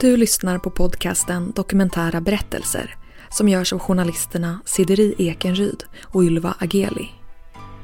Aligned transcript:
Du 0.00 0.16
lyssnar 0.16 0.58
på 0.58 0.70
podcasten 0.70 1.52
Dokumentära 1.56 2.20
berättelser 2.20 2.96
som 3.30 3.48
görs 3.48 3.72
av 3.72 3.78
journalisterna 3.78 4.60
Sideri 4.64 5.14
Ekenryd 5.18 5.84
och 6.02 6.22
Ylva 6.22 6.54
Ageli. 6.58 7.08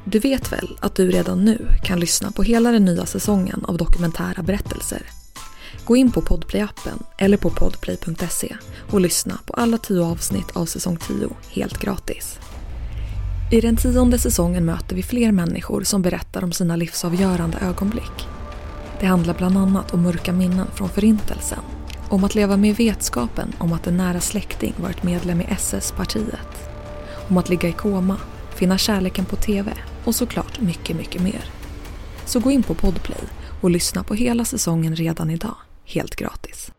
Du 0.05 0.19
vet 0.19 0.51
väl 0.51 0.77
att 0.81 0.95
du 0.95 1.11
redan 1.11 1.45
nu 1.45 1.67
kan 1.83 1.99
lyssna 1.99 2.31
på 2.31 2.43
hela 2.43 2.71
den 2.71 2.85
nya 2.85 3.05
säsongen 3.05 3.65
av 3.67 3.77
Dokumentära 3.77 4.43
berättelser? 4.43 5.01
Gå 5.85 5.95
in 5.95 6.11
på 6.11 6.21
Podplay-appen 6.21 7.03
eller 7.17 7.37
på 7.37 7.49
podplay.se 7.49 8.55
och 8.91 9.01
lyssna 9.01 9.39
på 9.45 9.53
alla 9.53 9.77
tio 9.77 10.03
avsnitt 10.03 10.51
av 10.53 10.65
säsong 10.65 10.97
10 10.97 11.29
helt 11.49 11.79
gratis. 11.79 12.39
I 13.51 13.61
den 13.61 13.77
tionde 13.77 14.19
säsongen 14.19 14.65
möter 14.65 14.95
vi 14.95 15.03
fler 15.03 15.31
människor 15.31 15.83
som 15.83 16.01
berättar 16.01 16.43
om 16.43 16.51
sina 16.51 16.75
livsavgörande 16.75 17.57
ögonblick. 17.57 18.27
Det 18.99 19.05
handlar 19.05 19.33
bland 19.33 19.57
annat 19.57 19.93
om 19.93 20.01
mörka 20.01 20.33
minnen 20.33 20.67
från 20.75 20.89
Förintelsen 20.89 21.59
om 22.09 22.23
att 22.23 22.35
leva 22.35 22.57
med 22.57 22.75
vetskapen 22.75 23.53
om 23.57 23.73
att 23.73 23.87
en 23.87 23.97
nära 23.97 24.21
släkting 24.21 24.73
varit 24.77 25.03
medlem 25.03 25.41
i 25.41 25.45
SS-partiet. 25.49 26.69
Om 27.29 27.37
att 27.37 27.49
ligga 27.49 27.69
i 27.69 27.73
koma, 27.73 28.17
finna 28.55 28.77
kärleken 28.77 29.25
på 29.25 29.35
TV 29.35 29.73
och 30.03 30.15
såklart 30.15 30.59
mycket, 30.59 30.95
mycket 30.95 31.21
mer. 31.21 31.45
Så 32.25 32.39
gå 32.39 32.51
in 32.51 32.63
på 32.63 32.73
Podplay 32.73 33.23
och 33.61 33.69
lyssna 33.69 34.03
på 34.03 34.13
hela 34.13 34.45
säsongen 34.45 34.95
redan 34.95 35.29
idag, 35.29 35.55
helt 35.85 36.15
gratis. 36.15 36.71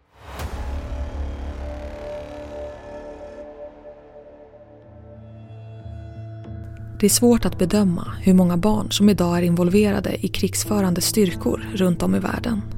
Det 7.01 7.07
är 7.07 7.11
svårt 7.11 7.45
att 7.45 7.59
bedöma 7.59 8.13
hur 8.23 8.35
många 8.35 8.57
barn 8.57 8.91
som 8.91 9.09
idag 9.09 9.39
är 9.39 9.43
involverade 9.43 10.27
i 10.27 10.29
krigsförande 10.29 11.01
styrkor 11.01 11.69
runt 11.75 12.03
om 12.03 12.15
i 12.15 12.19
världen. 12.19 12.76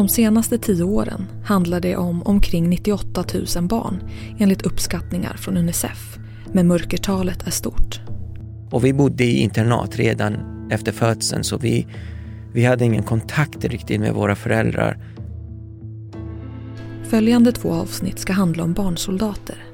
De 0.00 0.08
senaste 0.08 0.58
tio 0.58 0.84
åren 0.84 1.26
handlar 1.44 1.80
det 1.80 1.96
om 1.96 2.22
omkring 2.22 2.68
98 2.68 3.24
000 3.56 3.68
barn 3.68 4.02
enligt 4.38 4.62
uppskattningar 4.62 5.36
från 5.36 5.56
Unicef. 5.56 6.18
Men 6.52 6.66
mörkertalet 6.66 7.46
är 7.46 7.50
stort. 7.50 8.00
Och 8.70 8.84
vi 8.84 8.92
bodde 8.92 9.24
i 9.24 9.38
internat 9.38 9.96
redan 9.96 10.36
efter 10.70 10.92
födseln 10.92 11.44
så 11.44 11.56
vi, 11.56 11.86
vi 12.52 12.64
hade 12.64 12.84
ingen 12.84 13.02
kontakt 13.02 13.64
riktigt 13.64 14.00
med 14.00 14.14
våra 14.14 14.36
föräldrar. 14.36 14.98
Följande 17.04 17.52
två 17.52 17.72
avsnitt 17.72 18.18
ska 18.18 18.32
handla 18.32 18.64
om 18.64 18.72
barnsoldater. 18.72 19.64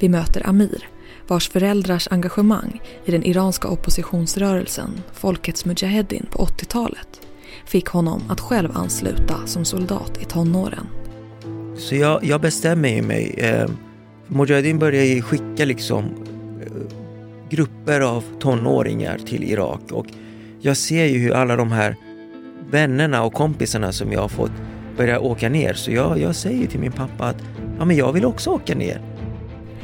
Vi 0.00 0.08
möter 0.08 0.46
Amir, 0.46 0.88
vars 1.28 1.48
föräldrars 1.48 2.08
engagemang 2.10 2.80
i 3.04 3.10
den 3.10 3.24
iranska 3.24 3.68
oppositionsrörelsen 3.68 4.90
Folkets 5.12 5.64
Mujahedin 5.64 6.26
på 6.30 6.44
80-talet 6.44 7.25
fick 7.66 7.86
honom 7.86 8.22
att 8.28 8.40
själv 8.40 8.70
ansluta 8.74 9.46
som 9.46 9.64
soldat 9.64 10.22
i 10.22 10.24
tonåren. 10.24 10.86
Så 11.76 11.94
jag, 11.94 12.24
jag 12.24 12.40
bestämmer 12.40 13.02
mig. 13.02 13.34
Eh, 13.38 13.70
Mujahedin 14.26 14.78
började 14.78 15.22
skicka 15.22 15.64
liksom 15.64 16.04
eh, 16.60 16.96
grupper 17.50 18.00
av 18.00 18.24
tonåringar 18.40 19.18
till 19.18 19.44
Irak 19.44 19.80
och 19.92 20.06
jag 20.60 20.76
ser 20.76 21.04
ju 21.04 21.18
hur 21.18 21.32
alla 21.32 21.56
de 21.56 21.72
här 21.72 21.96
vännerna 22.70 23.22
och 23.22 23.32
kompisarna 23.32 23.92
som 23.92 24.12
jag 24.12 24.20
har 24.20 24.28
fått 24.28 24.52
börjar 24.96 25.18
åka 25.18 25.48
ner. 25.48 25.74
Så 25.74 25.90
jag, 25.90 26.18
jag 26.18 26.36
säger 26.36 26.66
till 26.66 26.80
min 26.80 26.92
pappa 26.92 27.24
att 27.24 27.42
ja, 27.78 27.84
men 27.84 27.96
jag 27.96 28.12
vill 28.12 28.24
också 28.24 28.50
åka 28.50 28.74
ner. 28.74 29.00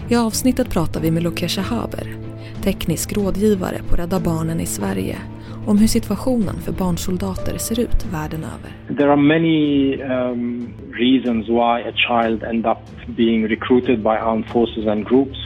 I 0.09 0.15
avsnittet 0.15 0.71
pratar 0.71 1.01
vi 1.01 1.11
med 1.11 1.23
Lokesha 1.23 1.63
Haber, 1.63 2.17
teknisk 2.63 3.13
rådgivare 3.13 3.81
på 3.89 3.97
Rädda 3.97 4.21
Barnen 4.21 4.61
i 4.61 4.67
Sverige 4.67 5.19
om 5.67 5.79
hur 5.79 5.87
situationen 5.87 6.55
för 6.55 6.73
barnsoldater 6.73 7.59
ser 7.59 7.81
ut 7.81 8.07
världen 8.13 8.45
över. 8.55 8.97
There 8.97 9.11
are 9.11 9.17
many 9.17 9.97
um, 10.03 10.69
reasons 10.93 11.49
why 11.49 11.83
a 11.91 11.93
child 11.95 12.43
end 12.43 12.67
up 12.67 12.79
being 13.17 13.49
recruited 13.49 14.03
by 14.03 14.09
armed 14.09 14.47
forces 14.47 14.87
and 14.87 15.09
groups. 15.09 15.39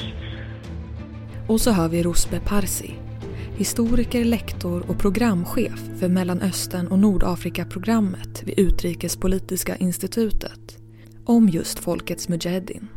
Och 1.49 1.60
så 1.60 1.71
hör 1.72 1.88
vi 1.88 2.03
Rusbe 2.03 2.41
Parsi, 2.41 2.91
historiker, 3.59 4.25
lektor 4.25 4.82
och 4.88 4.99
programchef 4.99 6.00
för 6.00 6.09
Mellanöstern 6.09 6.87
och 6.87 6.98
Nordafrika-programmet 6.98 8.43
vid 8.47 8.59
Utrikespolitiska 8.59 9.77
institutet 9.77 10.78
om 11.27 11.48
just 11.48 11.84
folkets 11.84 12.28
Mujahedin. 12.28 12.88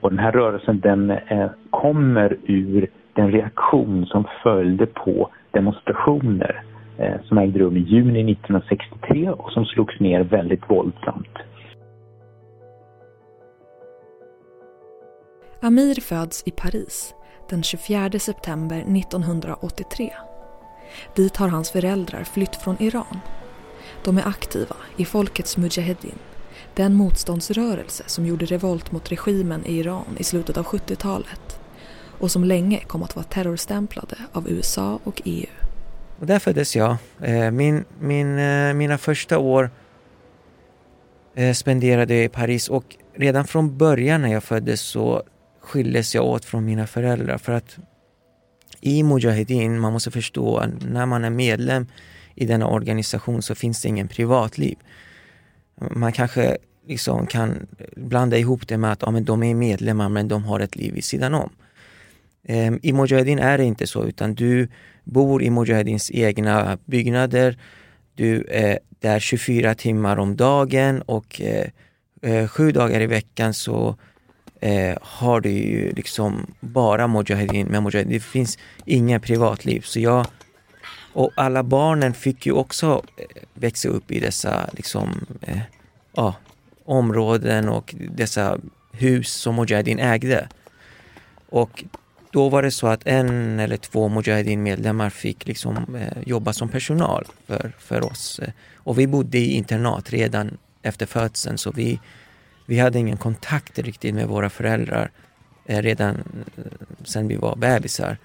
Och 0.00 0.10
den 0.10 0.18
här 0.18 0.32
rörelsen 0.32 0.80
den 0.80 1.10
eh, 1.10 1.50
kommer 1.70 2.38
ur 2.46 2.90
den 3.14 3.32
reaktion 3.32 4.06
som 4.06 4.24
följde 4.42 4.86
på 4.86 5.30
demonstrationer 5.54 6.62
eh, 6.98 7.20
som 7.24 7.38
ägde 7.38 7.58
rum 7.58 7.76
i 7.76 7.80
juni 7.80 8.32
1963 8.32 9.30
och 9.30 9.50
som 9.50 9.64
slogs 9.64 10.00
ner 10.00 10.20
väldigt 10.20 10.70
våldsamt. 10.70 11.38
Amir 15.62 16.00
föds 16.00 16.42
i 16.46 16.50
Paris 16.50 17.14
den 17.50 17.62
24 17.62 18.10
september 18.18 18.76
1983. 18.76 20.10
Dit 21.16 21.36
har 21.36 21.48
hans 21.48 21.70
föräldrar 21.70 22.24
flytt 22.24 22.56
från 22.56 22.82
Iran. 22.82 23.18
De 24.04 24.18
är 24.18 24.28
aktiva 24.28 24.76
i 24.96 25.04
Folkets 25.04 25.56
Mujahedin, 25.56 26.18
den 26.74 26.94
motståndsrörelse 26.94 28.04
som 28.06 28.26
gjorde 28.26 28.44
revolt 28.44 28.92
mot 28.92 29.12
regimen 29.12 29.66
i 29.66 29.78
Iran 29.78 30.16
i 30.18 30.24
slutet 30.24 30.58
av 30.58 30.64
70-talet 30.64 31.63
och 32.18 32.30
som 32.30 32.44
länge 32.44 32.78
kom 32.78 33.02
att 33.02 33.16
vara 33.16 33.24
terrorstämplade 33.24 34.16
av 34.32 34.50
USA 34.50 34.98
och 35.04 35.22
EU. 35.24 35.46
Och 36.18 36.26
där 36.26 36.38
föddes 36.38 36.76
jag. 36.76 36.96
Eh, 37.20 37.50
min, 37.50 37.84
min, 38.00 38.38
eh, 38.38 38.74
mina 38.74 38.98
första 38.98 39.38
år 39.38 39.70
eh, 41.34 41.52
spenderade 41.52 42.14
jag 42.14 42.24
i 42.24 42.28
Paris 42.28 42.68
och 42.68 42.96
redan 43.14 43.44
från 43.44 43.78
början 43.78 44.22
när 44.22 44.32
jag 44.32 44.44
föddes 44.44 44.80
så 44.80 45.22
skildes 45.60 46.14
jag 46.14 46.24
åt 46.24 46.44
från 46.44 46.64
mina 46.64 46.86
föräldrar 46.86 47.38
för 47.38 47.52
att 47.52 47.78
i 48.80 49.02
Mujahedin, 49.02 49.80
man 49.80 49.92
måste 49.92 50.10
förstå 50.10 50.56
att 50.56 50.70
när 50.82 51.06
man 51.06 51.24
är 51.24 51.30
medlem 51.30 51.86
i 52.34 52.46
denna 52.46 52.66
organisation 52.66 53.42
så 53.42 53.54
finns 53.54 53.82
det 53.82 53.88
ingen 53.88 54.08
privatliv. 54.08 54.76
Man 55.90 56.12
kanske 56.12 56.56
liksom 56.86 57.26
kan 57.26 57.66
blanda 57.96 58.38
ihop 58.38 58.68
det 58.68 58.76
med 58.76 58.92
att 58.92 59.02
ja, 59.02 59.10
men 59.10 59.24
de 59.24 59.42
är 59.42 59.54
medlemmar 59.54 60.08
men 60.08 60.28
de 60.28 60.44
har 60.44 60.60
ett 60.60 60.76
liv 60.76 60.94
vid 60.94 61.04
sidan 61.04 61.34
om. 61.34 61.50
Ehm, 62.44 62.78
I 62.82 62.92
Mujahedin 62.92 63.38
är 63.38 63.58
det 63.58 63.64
inte 63.64 63.86
så 63.86 64.04
utan 64.04 64.34
du 64.34 64.68
bor 65.04 65.42
i 65.42 65.50
Mujahedins 65.50 66.10
egna 66.10 66.78
byggnader. 66.84 67.58
Du 68.14 68.46
är 68.50 68.78
där 69.00 69.20
24 69.20 69.74
timmar 69.74 70.16
om 70.16 70.36
dagen 70.36 71.02
och 71.02 71.40
eh, 71.40 71.66
eh, 72.22 72.48
sju 72.48 72.72
dagar 72.72 73.00
i 73.00 73.06
veckan 73.06 73.54
så 73.54 73.96
eh, 74.60 74.98
har 75.02 75.40
du 75.40 75.50
ju 75.50 75.92
liksom 75.92 76.46
bara 76.60 77.06
Mujahedin 77.06 77.66
med 77.66 77.82
Mujahedin. 77.82 78.12
Det 78.12 78.20
finns 78.20 78.58
inga 78.84 79.20
privatliv. 79.20 79.80
Så 79.80 80.00
jag, 80.00 80.26
och 81.12 81.30
alla 81.36 81.62
barnen 81.62 82.14
fick 82.14 82.46
ju 82.46 82.52
också 82.52 83.02
växa 83.54 83.88
upp 83.88 84.10
i 84.10 84.20
dessa 84.20 84.70
liksom, 84.72 85.26
ja, 86.12 86.34
områden 86.84 87.68
och 87.68 87.94
dessa 87.98 88.58
hus 88.92 89.32
som 89.32 89.56
Mujahedin 89.56 89.98
ägde. 89.98 90.48
Och 91.48 91.84
då 92.34 92.48
var 92.48 92.62
det 92.62 92.70
så 92.70 92.86
att 92.86 93.06
en 93.06 93.60
eller 93.60 93.76
två 93.76 94.08
Mujahedin-medlemmar 94.08 95.10
fick 95.10 95.46
liksom, 95.46 95.94
eh, 95.94 96.22
jobba 96.26 96.52
som 96.52 96.68
personal 96.68 97.26
för, 97.46 97.72
för 97.78 98.04
oss. 98.04 98.38
Eh, 98.38 98.50
och 98.74 98.98
vi 98.98 99.06
bodde 99.06 99.38
i 99.38 99.52
internat 99.52 100.10
redan 100.10 100.58
efter 100.82 101.06
födseln 101.06 101.58
så 101.58 101.70
vi, 101.70 102.00
vi 102.66 102.78
hade 102.78 102.98
ingen 102.98 103.16
kontakt 103.16 103.78
riktigt 103.78 104.14
med 104.14 104.28
våra 104.28 104.50
föräldrar 104.50 105.10
eh, 105.66 105.82
redan 105.82 106.14
eh, 106.56 106.64
sen 107.04 107.28
vi 107.28 107.36
var 107.36 107.56
bebisar. 107.56 108.18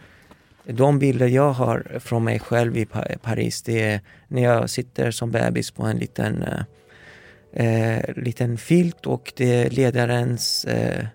De 0.65 0.99
bilder 0.99 1.27
jag 1.27 1.51
har 1.51 1.99
från 1.99 2.23
mig 2.23 2.39
själv 2.39 2.77
i 2.77 2.85
Paris 3.21 3.61
det 3.61 3.81
är 3.81 4.01
när 4.27 4.43
jag 4.43 4.69
sitter 4.69 5.11
som 5.11 5.31
bebis 5.31 5.71
på 5.71 5.83
en 5.83 5.97
liten, 5.97 6.43
eh, 6.43 7.65
eh 7.65 8.03
liten 8.15 8.57
filt 8.57 9.05
och 9.05 9.33
det 9.35 9.53
är 9.53 9.69
ledarens 9.69 10.65
eh, 10.65 11.05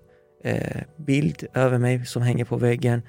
eh, 0.44 0.82
bild 0.96 1.46
över 1.54 1.78
mig 1.78 2.06
som 2.06 2.22
hänger 2.22 2.44
på 2.44 2.56
väggen. 2.56 3.02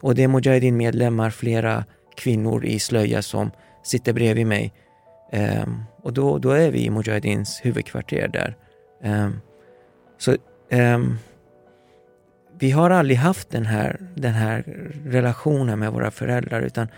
Och 0.00 0.14
det 0.14 0.22
är 0.22 0.28
Mujahedin-medlemmar, 0.28 1.30
flera 1.30 1.84
kvinnor 2.16 2.64
i 2.64 2.78
slöja 2.78 3.22
som 3.22 3.50
sitter 3.82 4.12
bredvid 4.12 4.46
mig. 4.46 4.72
Eh, 5.32 5.66
och 6.02 6.12
då, 6.12 6.38
då 6.38 6.50
är 6.50 6.70
vi 6.70 6.84
i 6.84 6.90
Mujahedins 6.90 7.60
huvudkvarter 7.62 8.28
där. 8.28 8.56
Eh, 9.02 9.30
så 10.18 10.36
ehm, 10.70 11.18
vi 12.58 12.70
har 12.70 12.90
aldrig 12.90 13.18
haft 13.18 13.50
den 13.50 13.66
här, 13.66 14.00
den 14.14 14.32
här 14.32 14.64
relationen 15.06 15.78
med 15.78 15.92
våra 15.92 16.10
föräldrar 16.10 16.62
utan 16.62 16.88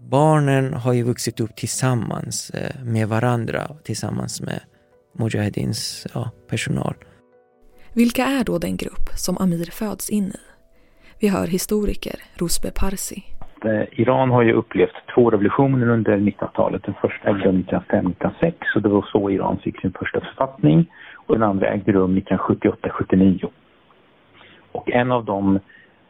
barnen 0.00 0.74
har 0.74 0.92
ju 0.92 1.02
vuxit 1.02 1.40
upp 1.40 1.56
tillsammans 1.56 2.50
eh, 2.50 2.82
med 2.84 3.08
varandra, 3.08 3.76
tillsammans 3.84 4.40
med 4.40 4.60
Mujahedins 5.18 6.06
ja, 6.14 6.30
personal. 6.48 6.94
Vilka 8.02 8.24
är 8.24 8.44
då 8.44 8.58
den 8.58 8.76
grupp 8.76 9.06
som 9.24 9.34
Amir 9.38 9.70
föds 9.80 10.10
in 10.10 10.24
i? 10.24 10.42
Vi 11.20 11.28
hör 11.28 11.46
historiker 11.46 12.16
Rusbe 12.40 12.70
Parsi. 12.80 13.18
Eh, 13.64 14.00
Iran 14.00 14.30
har 14.30 14.42
ju 14.42 14.52
upplevt 14.52 14.98
två 15.14 15.30
revolutioner 15.30 15.88
under 15.88 16.16
1900-talet. 16.16 16.82
Den 16.84 16.94
första 16.94 17.28
ägde 17.28 17.44
rum 17.44 17.64
1905-1906 17.70 18.54
och 18.74 18.82
det 18.82 18.88
var 18.88 19.06
så 19.12 19.30
Iran 19.30 19.58
fick 19.58 19.80
sin 19.80 19.92
första 19.92 20.20
författning. 20.20 20.86
Och 21.26 21.34
den 21.34 21.42
andra 21.42 21.66
ägde 21.68 21.92
rum 21.92 22.18
1978-79. 22.18 23.48
Och 24.72 24.90
en 24.90 25.12
av 25.12 25.24
de 25.24 25.58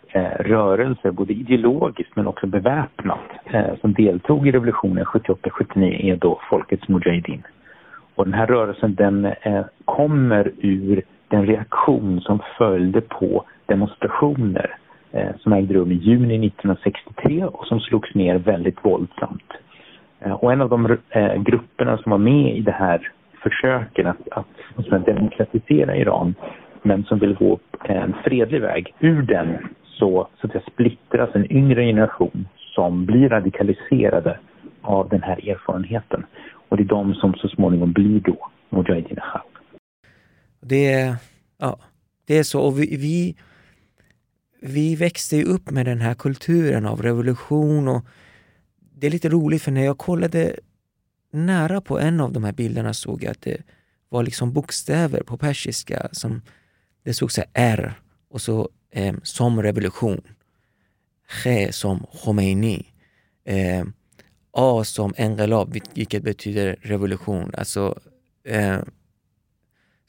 eh, 0.09 0.23
rörelser, 0.41 1.11
både 1.11 1.33
ideologiskt 1.33 2.17
men 2.17 2.27
också 2.27 2.47
beväpnat, 2.47 3.29
eh, 3.45 3.77
som 3.81 3.93
deltog 3.93 4.49
i 4.49 4.53
revolutionen 4.53 5.05
78-79 5.05 6.13
är 6.13 6.17
då 6.17 6.41
Folkets 6.51 6.89
Mujahedin. 6.89 7.43
Och 8.15 8.25
den 8.25 8.35
här 8.35 8.47
rörelsen 8.47 8.95
den 8.95 9.25
eh, 9.25 9.65
kommer 9.85 10.53
ur 10.59 11.05
den 11.29 11.47
reaktion 11.47 12.21
som 12.21 12.39
följde 12.59 13.01
på 13.01 13.45
demonstrationer 13.67 14.77
eh, 15.13 15.37
som 15.39 15.53
ägde 15.53 15.75
rum 15.75 15.93
i 15.93 15.95
juni 15.95 16.47
1963 16.47 17.45
och 17.45 17.67
som 17.67 17.81
slogs 17.81 18.15
ner 18.15 18.39
väldigt 18.39 18.85
våldsamt. 18.85 19.53
Eh, 20.21 20.33
och 20.33 20.53
en 20.53 20.61
av 20.61 20.69
de 20.69 20.99
eh, 21.11 21.35
grupperna 21.43 21.99
som 21.99 22.11
var 22.11 22.19
med 22.19 22.57
i 22.57 22.61
det 22.61 22.73
här 22.73 23.13
försöken 23.43 24.07
att, 24.07 24.29
att, 24.31 24.93
att 24.93 25.07
demokratisera 25.07 25.97
Iran 25.97 26.35
men 26.83 27.05
som 27.05 27.19
vill 27.19 27.35
gå 27.35 27.59
en 27.85 28.15
fredlig 28.25 28.61
väg. 28.61 28.95
Ur 29.01 29.23
den 29.23 29.59
så, 29.85 30.29
så 30.41 30.47
att 30.47 30.53
säga, 30.53 30.65
splittras 30.73 31.31
en 31.35 31.53
yngre 31.53 31.85
generation 31.85 32.49
som 32.57 33.07
blir 33.07 33.29
radikaliserade 33.29 34.39
av 34.83 35.09
den 35.09 35.23
här 35.23 35.51
erfarenheten. 35.51 36.27
Och 36.69 36.77
det 36.77 36.83
är 36.83 36.85
de 36.85 37.15
som 37.15 37.35
så 37.35 37.49
småningom 37.49 37.93
blir 37.93 38.21
då 38.21 38.49
Mujahedin 38.71 39.19
Khalq. 39.33 39.48
Det, 40.61 41.17
ja, 41.59 41.81
det 42.25 42.39
är 42.39 42.43
så. 42.43 42.61
Och 42.61 42.81
vi, 42.81 42.97
vi, 42.97 43.37
vi 44.61 44.97
växte 44.97 45.37
ju 45.37 45.45
upp 45.45 45.71
med 45.71 45.87
den 45.87 46.01
här 46.01 46.15
kulturen 46.15 46.87
av 46.87 47.03
revolution 47.03 47.89
och 47.89 48.05
det 48.95 49.07
är 49.07 49.11
lite 49.11 49.29
roligt 49.29 49.63
för 49.63 49.73
när 49.73 49.85
jag 49.85 49.99
kollade 49.99 50.57
nära 51.33 51.81
på 51.81 51.99
en 51.99 52.21
av 52.21 52.33
de 52.33 52.45
här 52.45 52.53
bilderna 52.53 52.95
såg 52.95 53.23
jag 53.23 53.31
att 53.31 53.43
det 53.43 53.63
var 54.09 54.23
liksom 54.23 54.53
bokstäver 54.53 55.23
på 55.23 55.37
persiska 55.37 56.09
som 56.13 56.43
det 57.03 57.15
stod 57.15 57.33
så 57.33 57.43
R 57.53 58.01
och 58.31 58.41
så 58.41 58.69
eh, 58.91 59.15
som 59.23 59.63
revolution. 59.63 60.21
Khe 61.29 61.73
som 61.73 62.07
Khomeini. 62.13 62.87
Eh, 63.45 63.85
A 64.53 64.85
som 64.85 65.15
Engelab, 65.17 65.79
vilket 65.95 66.23
betyder 66.23 66.77
revolution. 66.83 67.55
Alltså, 67.55 67.99
eh, 68.45 68.79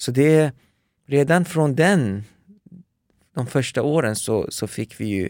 så 0.01 0.11
det 0.11 0.51
redan 1.05 1.45
från 1.45 1.75
den, 1.75 2.23
de 3.35 3.47
första 3.47 3.81
åren 3.81 4.15
så, 4.15 4.47
så 4.49 4.67
fick 4.67 4.99
vi 4.99 5.05
ju 5.05 5.29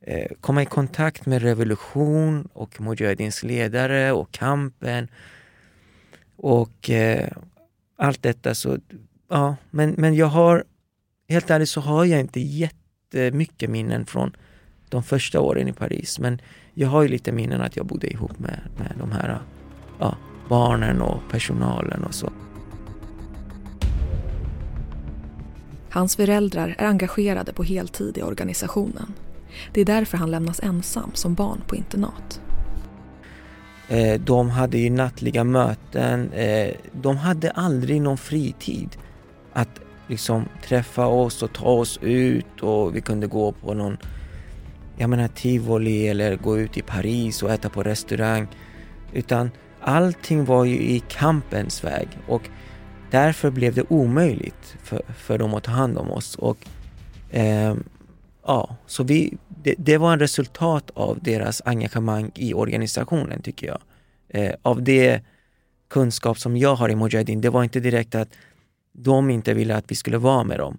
eh, 0.00 0.30
komma 0.40 0.62
i 0.62 0.66
kontakt 0.66 1.26
med 1.26 1.42
revolution 1.42 2.48
och 2.52 2.80
Mujahedins 2.80 3.42
ledare 3.42 4.12
och 4.12 4.32
kampen. 4.32 5.08
Och 6.36 6.90
eh, 6.90 7.28
allt 7.96 8.22
detta 8.22 8.54
så, 8.54 8.78
ja, 9.28 9.56
men, 9.70 9.90
men 9.90 10.14
jag 10.14 10.26
har, 10.26 10.64
helt 11.28 11.50
ärligt 11.50 11.68
så 11.68 11.80
har 11.80 12.04
jag 12.04 12.20
inte 12.20 12.40
jättemycket 12.40 13.70
minnen 13.70 14.06
från 14.06 14.36
de 14.88 15.02
första 15.02 15.40
åren 15.40 15.68
i 15.68 15.72
Paris. 15.72 16.18
Men 16.18 16.40
jag 16.74 16.88
har 16.88 17.02
ju 17.02 17.08
lite 17.08 17.32
minnen 17.32 17.60
att 17.60 17.76
jag 17.76 17.86
bodde 17.86 18.12
ihop 18.12 18.38
med, 18.38 18.60
med 18.76 18.92
de 18.98 19.12
här 19.12 19.38
ja, 19.98 20.16
barnen 20.48 21.02
och 21.02 21.20
personalen 21.30 22.04
och 22.04 22.14
så. 22.14 22.32
Hans 25.90 26.16
föräldrar 26.16 26.74
är 26.78 26.86
engagerade 26.86 27.52
på 27.52 27.62
heltid 27.62 28.18
i 28.18 28.22
organisationen. 28.22 29.14
Det 29.72 29.80
är 29.80 29.84
därför 29.84 30.18
han 30.18 30.30
lämnas 30.30 30.60
ensam 30.60 31.10
som 31.14 31.34
barn 31.34 31.62
på 31.66 31.76
internat. 31.76 32.40
Eh, 33.88 34.20
de 34.20 34.50
hade 34.50 34.78
ju 34.78 34.90
nattliga 34.90 35.44
möten. 35.44 36.32
Eh, 36.32 36.74
de 36.92 37.16
hade 37.16 37.50
aldrig 37.50 38.00
någon 38.00 38.18
fritid 38.18 38.96
att 39.52 39.80
liksom 40.06 40.44
träffa 40.64 41.06
oss 41.06 41.42
och 41.42 41.52
ta 41.52 41.68
oss 41.68 41.98
ut 42.02 42.60
och 42.60 42.96
vi 42.96 43.00
kunde 43.00 43.26
gå 43.26 43.52
på 43.52 43.74
någon 43.74 43.96
jag 44.96 45.10
menar 45.10 45.28
tivoli 45.28 46.08
eller 46.08 46.36
gå 46.36 46.58
ut 46.58 46.76
i 46.76 46.82
Paris 46.82 47.42
och 47.42 47.50
äta 47.50 47.68
på 47.68 47.82
restaurang. 47.82 48.48
Utan 49.12 49.50
allting 49.80 50.44
var 50.44 50.64
ju 50.64 50.76
i 50.76 51.02
kampens 51.08 51.84
väg 51.84 52.08
och 52.26 52.42
därför 53.10 53.50
blev 53.50 53.74
det 53.74 53.84
omöjligt 53.88 54.76
för, 54.82 55.02
för 55.16 55.38
dem 55.38 55.54
att 55.54 55.64
ta 55.64 55.70
hand 55.70 55.98
om 55.98 56.10
oss. 56.10 56.34
Och, 56.34 56.58
eh, 57.30 57.74
ja, 58.46 58.76
så 58.86 59.04
vi, 59.04 59.38
det, 59.48 59.74
det, 59.78 59.98
var 59.98 60.12
en 60.12 60.18
resultat 60.18 60.90
av 60.94 61.18
deras 61.22 61.62
engagemang 61.64 62.30
i 62.34 62.54
organisationen 62.54 63.42
tycker 63.42 63.66
jag. 63.66 63.80
Eh, 64.28 64.54
av 64.62 64.82
det 64.82 65.22
kunskap 65.88 66.38
som 66.38 66.56
jag 66.56 66.74
har 66.74 66.88
i 66.88 66.96
Mujahedin, 66.96 67.40
det 67.40 67.50
var 67.50 67.64
inte 67.64 67.80
direkt 67.80 68.14
att 68.14 68.28
de 68.92 69.30
inte 69.30 69.54
ville 69.54 69.76
att 69.76 69.90
vi 69.90 69.94
skulle 69.94 70.18
vara 70.18 70.44
med 70.44 70.58
dem. 70.58 70.78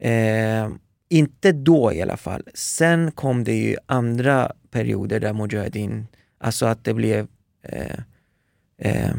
Eh, 0.00 0.68
inte 1.08 1.52
då 1.52 1.92
i 1.92 2.02
alla 2.02 2.16
fall. 2.16 2.42
Sen 2.54 3.12
kom 3.12 3.44
det 3.44 3.54
ju 3.54 3.76
andra 3.86 4.52
perioder 4.70 5.20
där 5.20 5.32
Mujahedin, 5.32 6.06
alltså 6.38 6.66
att 6.66 6.84
det 6.84 6.94
blev 6.94 7.26
eh, 7.62 7.98
eh, 8.78 9.14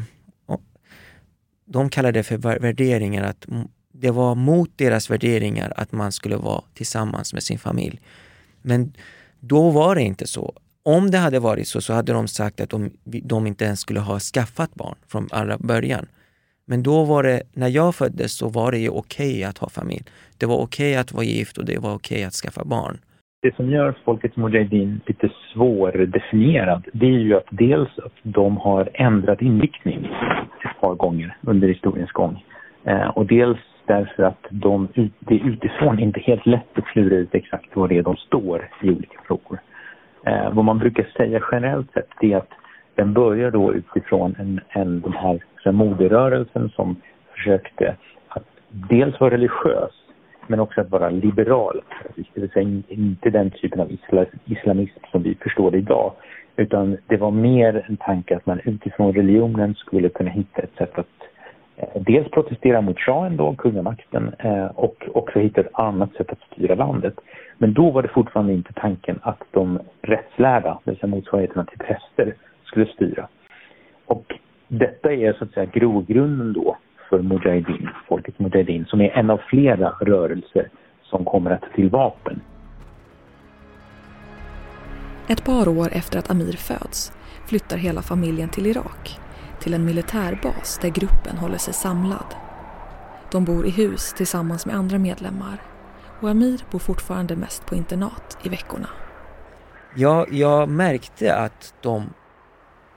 de 1.65 1.89
kallade 1.89 2.19
det 2.19 2.23
för 2.23 2.37
värderingar, 2.37 3.23
att 3.23 3.45
det 3.91 4.11
var 4.11 4.35
mot 4.35 4.71
deras 4.75 5.09
värderingar 5.09 5.73
att 5.75 5.91
man 5.91 6.11
skulle 6.11 6.35
vara 6.35 6.63
tillsammans 6.73 7.33
med 7.33 7.43
sin 7.43 7.59
familj. 7.59 8.01
Men 8.61 8.93
då 9.39 9.69
var 9.69 9.95
det 9.95 10.01
inte 10.01 10.27
så. 10.27 10.53
Om 10.83 11.11
det 11.11 11.17
hade 11.17 11.39
varit 11.39 11.67
så, 11.67 11.81
så 11.81 11.93
hade 11.93 12.13
de 12.13 12.27
sagt 12.27 12.61
att 12.61 12.69
de, 12.69 12.91
de 13.03 13.47
inte 13.47 13.65
ens 13.65 13.79
skulle 13.79 13.99
ha 13.99 14.19
skaffat 14.19 14.75
barn 14.75 14.95
från 15.07 15.27
allra 15.31 15.57
början. 15.57 16.07
Men 16.65 16.83
då 16.83 17.03
var 17.03 17.23
det, 17.23 17.43
när 17.53 17.67
jag 17.67 17.95
föddes 17.95 18.33
så 18.33 18.49
var 18.49 18.71
det 18.71 18.77
ju 18.77 18.89
okej 18.89 19.29
okay 19.29 19.43
att 19.43 19.57
ha 19.57 19.69
familj. 19.69 20.05
Det 20.37 20.45
var 20.45 20.57
okej 20.57 20.91
okay 20.91 20.95
att 21.01 21.11
vara 21.11 21.23
gift 21.23 21.57
och 21.57 21.65
det 21.65 21.77
var 21.77 21.93
okej 21.93 22.15
okay 22.15 22.23
att 22.23 22.33
skaffa 22.33 22.63
barn. 22.65 22.99
Det 23.45 23.55
som 23.55 23.69
gör 23.69 23.93
Folkets 24.05 24.37
Mujahedin 24.37 25.01
lite 25.05 25.29
svårdefinierad, 25.53 26.87
det 26.93 27.05
är 27.05 27.19
ju 27.19 27.35
att 27.35 27.47
dels 27.49 27.99
att 27.99 28.13
de 28.23 28.57
har 28.57 28.89
ändrat 28.93 29.41
inriktning 29.41 30.05
ett 30.65 30.81
par 30.81 30.95
gånger 30.95 31.37
under 31.41 31.67
historiens 31.67 32.11
gång. 32.11 32.43
Eh, 32.83 33.07
och 33.07 33.25
dels 33.25 33.57
därför 33.85 34.23
att 34.23 34.45
de, 34.49 34.87
det 35.19 35.35
utifrån 35.35 35.99
inte 35.99 36.19
helt 36.19 36.45
lätt 36.45 36.77
att 36.77 36.85
klura 36.85 37.15
ut 37.15 37.35
exakt 37.35 37.75
vad 37.75 37.89
det 37.89 37.97
är 37.97 38.03
de 38.03 38.15
står 38.15 38.69
i 38.81 38.89
olika 38.89 39.19
frågor. 39.27 39.59
Eh, 40.25 40.53
vad 40.53 40.65
man 40.65 40.79
brukar 40.79 41.03
säga 41.17 41.41
generellt 41.51 41.93
sett 41.93 42.09
det 42.21 42.33
är 42.33 42.37
att 42.37 42.53
den 42.95 43.13
börjar 43.13 43.51
då 43.51 43.73
utifrån 43.73 44.35
en, 44.39 44.59
en, 44.69 45.01
den 45.01 45.13
här 45.13 45.39
så 45.63 45.71
moderörelsen 45.71 46.69
som 46.69 46.95
försökte 47.33 47.95
att 48.27 48.47
dels 48.69 49.19
vara 49.19 49.33
religiös 49.33 50.04
men 50.47 50.59
också 50.59 50.81
att 50.81 50.89
vara 50.89 51.09
liberal. 51.09 51.81
Det 52.15 52.41
vill 52.41 52.49
säga 52.49 52.81
inte 52.87 53.29
den 53.29 53.51
typen 53.51 53.79
av 53.79 53.91
islamism 54.45 54.99
som 55.11 55.23
vi 55.23 55.35
förstår 55.35 55.71
det 55.71 55.77
idag. 55.77 56.11
Utan 56.55 56.97
det 57.07 57.17
var 57.17 57.31
mer 57.31 57.85
en 57.89 57.97
tanke 57.97 58.35
att 58.35 58.45
man 58.45 58.59
utifrån 58.63 59.13
religionen 59.13 59.75
skulle 59.75 60.09
kunna 60.09 60.29
hitta 60.29 60.61
ett 60.61 60.75
sätt 60.77 60.99
att 60.99 61.07
eh, 61.77 62.01
dels 62.01 62.31
protestera 62.31 62.81
mot 62.81 62.99
shahen 62.99 63.37
då, 63.37 63.55
kungamakten, 63.55 64.35
eh, 64.39 64.65
och 64.65 65.09
också 65.13 65.39
hitta 65.39 65.61
ett 65.61 65.73
annat 65.79 66.13
sätt 66.13 66.31
att 66.31 66.41
styra 66.51 66.75
landet. 66.75 67.13
Men 67.57 67.73
då 67.73 67.91
var 67.91 68.01
det 68.01 68.07
fortfarande 68.07 68.53
inte 68.53 68.73
tanken 68.73 69.19
att 69.21 69.43
de 69.51 69.79
rättslärda, 70.01 70.79
det 70.83 70.91
vill 70.91 70.99
säga 70.99 71.09
motsvarigheterna 71.09 71.65
till 71.65 71.79
präster, 71.79 72.35
skulle 72.63 72.85
styra. 72.85 73.27
Och 74.05 74.39
detta 74.67 75.13
är 75.13 75.33
så 75.33 75.43
att 75.43 75.51
säga 75.51 75.65
grogrunden 75.65 76.53
då 76.53 76.77
för 77.09 77.21
Mujahedin, 77.21 77.89
folket 78.07 78.39
Mujahedin, 78.39 78.85
som 78.85 79.01
är 79.01 79.09
en 79.09 79.29
av 79.29 79.41
flera 79.49 79.89
rörelser 79.89 80.69
som 81.03 81.25
kommer 81.25 81.51
att 81.51 81.61
ta 81.61 81.67
till 81.67 81.89
vapen. 81.89 82.41
Ett 85.27 85.45
par 85.45 85.67
år 85.67 85.89
efter 85.91 86.19
att 86.19 86.31
Amir 86.31 86.53
föds 86.53 87.11
flyttar 87.47 87.77
hela 87.77 88.01
familjen 88.01 88.49
till 88.49 88.67
Irak, 88.67 89.19
till 89.59 89.73
en 89.73 89.85
militärbas 89.85 90.79
där 90.81 90.89
gruppen 90.89 91.37
håller 91.37 91.57
sig 91.57 91.73
samlad. 91.73 92.35
De 93.31 93.45
bor 93.45 93.65
i 93.65 93.69
hus 93.69 94.13
tillsammans 94.13 94.65
med 94.65 94.75
andra 94.75 94.97
medlemmar 94.97 95.61
och 96.21 96.29
Amir 96.29 96.61
bor 96.71 96.79
fortfarande 96.79 97.35
mest 97.35 97.65
på 97.65 97.75
internat 97.75 98.37
i 98.43 98.49
veckorna. 98.49 98.87
Ja, 99.95 100.25
jag 100.31 100.69
märkte 100.69 101.35
att 101.35 101.73
de 101.81 102.03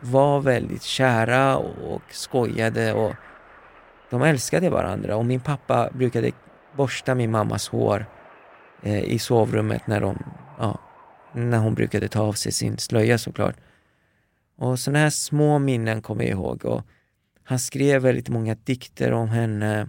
var 0.00 0.40
väldigt 0.40 0.82
kära 0.82 1.56
och 1.56 2.02
skojade 2.08 2.92
och 2.92 3.14
de 4.10 4.22
älskade 4.22 4.70
varandra 4.70 5.16
och 5.16 5.26
min 5.26 5.40
pappa 5.40 5.90
brukade 5.94 6.32
borsta 6.76 7.14
min 7.14 7.30
mammas 7.30 7.68
hår 7.68 8.06
eh, 8.82 9.02
i 9.02 9.18
sovrummet 9.18 9.86
när, 9.86 10.00
de, 10.00 10.22
ja, 10.58 10.80
när 11.32 11.58
hon 11.58 11.74
brukade 11.74 12.08
ta 12.08 12.20
av 12.20 12.32
sig 12.32 12.52
sin 12.52 12.78
slöja 12.78 13.18
såklart. 13.18 13.56
Och 14.56 14.78
sådana 14.78 14.98
här 14.98 15.10
små 15.10 15.58
minnen 15.58 16.02
kommer 16.02 16.24
jag 16.24 16.30
ihåg. 16.30 16.64
Och 16.64 16.82
han 17.44 17.58
skrev 17.58 18.02
väldigt 18.02 18.28
många 18.28 18.54
dikter 18.54 19.12
om 19.12 19.28
henne. 19.28 19.88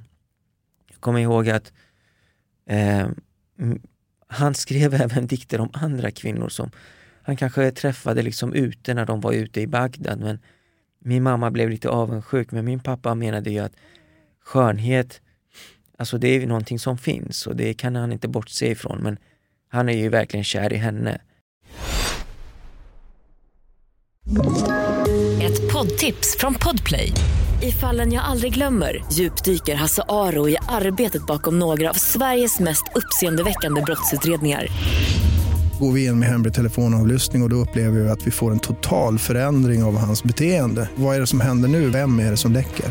Jag 0.88 1.00
kommer 1.00 1.20
ihåg 1.20 1.50
att 1.50 1.74
eh, 2.66 3.08
han 4.28 4.54
skrev 4.54 4.94
även 5.02 5.28
dikter 5.28 5.62
om 5.62 5.70
andra 5.74 6.12
kvinnor 6.12 6.50
som 6.50 6.72
han 7.22 7.38
kanske 7.38 7.72
träffade 7.72 8.22
liksom 8.22 8.54
ute 8.54 8.94
när 8.94 9.06
de 9.06 9.22
var 9.22 9.32
ute 9.32 9.62
i 9.62 9.68
Bagdad 9.68 10.20
men 10.20 10.40
min 11.00 11.24
mamma 11.24 11.52
blev 11.52 11.70
lite 11.70 11.90
avundsjuk 11.90 12.52
men 12.52 12.66
min 12.66 12.80
pappa 12.80 13.16
menade 13.16 13.50
ju 13.50 13.60
att 13.60 13.76
skönhet, 14.50 15.22
alltså 15.98 16.18
det 16.18 16.28
är 16.28 16.48
någonting 16.48 16.80
som 16.80 16.98
finns 16.98 17.48
och 17.48 17.56
det 17.56 17.74
kan 17.74 17.96
han 17.96 18.12
inte 18.12 18.28
bortse 18.28 18.68
ifrån 18.68 19.00
men 19.04 19.18
han 19.72 19.90
är 19.90 19.94
ju 19.94 20.10
verkligen 20.10 20.44
kär 20.44 20.74
i 20.74 20.78
henne. 20.78 21.22
Ett 25.42 25.74
poddtips 25.74 26.38
från 26.40 26.54
Podplay. 26.54 27.12
I 27.62 27.72
fallen 27.72 28.12
jag 28.14 28.24
aldrig 28.24 28.54
glömmer 28.54 29.04
djupdyker 29.12 29.76
Hasse 29.76 30.04
Aro 30.10 30.50
i 30.50 30.58
arbetet 30.68 31.28
bakom 31.28 31.60
några 31.60 31.90
av 31.90 31.94
Sveriges 31.94 32.60
mest 32.60 32.84
uppseendeväckande 32.96 33.82
brottsutredningar 33.82 34.68
går 35.80 35.92
vi 35.92 36.06
in 36.06 36.20
med 36.20 36.30
hemlig 36.30 36.54
telefonavlyssning 36.54 37.42
och, 37.42 37.46
och 37.46 37.50
då 37.50 37.56
upplever 37.56 38.00
vi 38.00 38.10
att 38.10 38.28
vi 38.28 38.32
får 38.32 38.52
en 38.52 38.60
total 38.60 39.20
förändring 39.20 39.84
av 39.84 39.98
hans 39.98 40.24
beteende. 40.24 40.90
Vad 40.96 41.16
är 41.16 41.20
det 41.20 41.28
som 41.28 41.42
händer 41.42 41.70
nu? 41.70 41.90
Vem 41.90 42.20
är 42.20 42.32
det 42.32 42.38
som 42.38 42.54
läcker? 42.54 42.86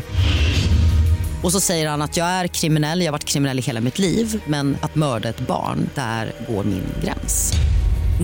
Och 1.43 1.51
så 1.51 1.59
säger 1.59 1.89
han 1.89 2.01
att 2.01 2.17
jag 2.17 2.27
är 2.27 2.47
kriminell, 2.47 2.99
jag 2.99 3.07
har 3.07 3.11
varit 3.11 3.25
kriminell 3.25 3.59
i 3.59 3.61
hela 3.61 3.81
mitt 3.81 3.99
liv 3.99 4.43
men 4.47 4.77
att 4.81 4.95
mörda 4.95 5.29
ett 5.29 5.47
barn, 5.47 5.89
där 5.95 6.33
går 6.49 6.63
min 6.63 6.83
gräns. 7.03 7.53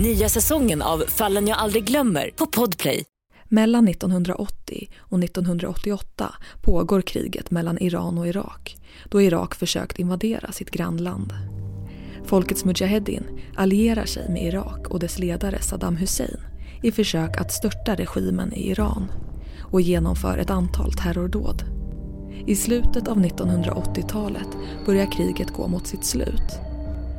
Nya 0.02 0.28
säsongen 0.28 0.82
av 0.82 1.04
Fallen 1.08 1.48
jag 1.48 1.58
aldrig 1.58 1.84
glömmer 1.84 2.30
på 2.36 2.46
Podplay. 2.46 3.04
Mellan 3.48 3.88
1980 3.88 4.88
och 4.98 5.24
1988 5.24 6.34
pågår 6.62 7.02
kriget 7.02 7.50
mellan 7.50 7.78
Iran 7.78 8.18
och 8.18 8.28
Irak 8.28 8.76
då 9.10 9.22
Irak 9.22 9.54
försökt 9.54 9.98
invadera 9.98 10.52
sitt 10.52 10.70
grannland. 10.70 11.32
Folkets 12.24 12.64
Mujahedin 12.64 13.24
allierar 13.56 14.06
sig 14.06 14.28
med 14.28 14.44
Irak 14.44 14.88
och 14.88 15.00
dess 15.00 15.18
ledare 15.18 15.62
Saddam 15.62 15.96
Hussein 15.96 16.40
i 16.82 16.92
försök 16.92 17.36
att 17.36 17.52
störta 17.52 17.94
regimen 17.94 18.52
i 18.52 18.70
Iran 18.70 19.12
och 19.60 19.80
genomför 19.80 20.38
ett 20.38 20.50
antal 20.50 20.92
terrordåd. 20.92 21.75
I 22.46 22.56
slutet 22.56 23.08
av 23.08 23.18
1980-talet 23.18 24.48
börjar 24.86 25.12
kriget 25.12 25.50
gå 25.50 25.68
mot 25.68 25.86
sitt 25.86 26.04
slut. 26.04 26.60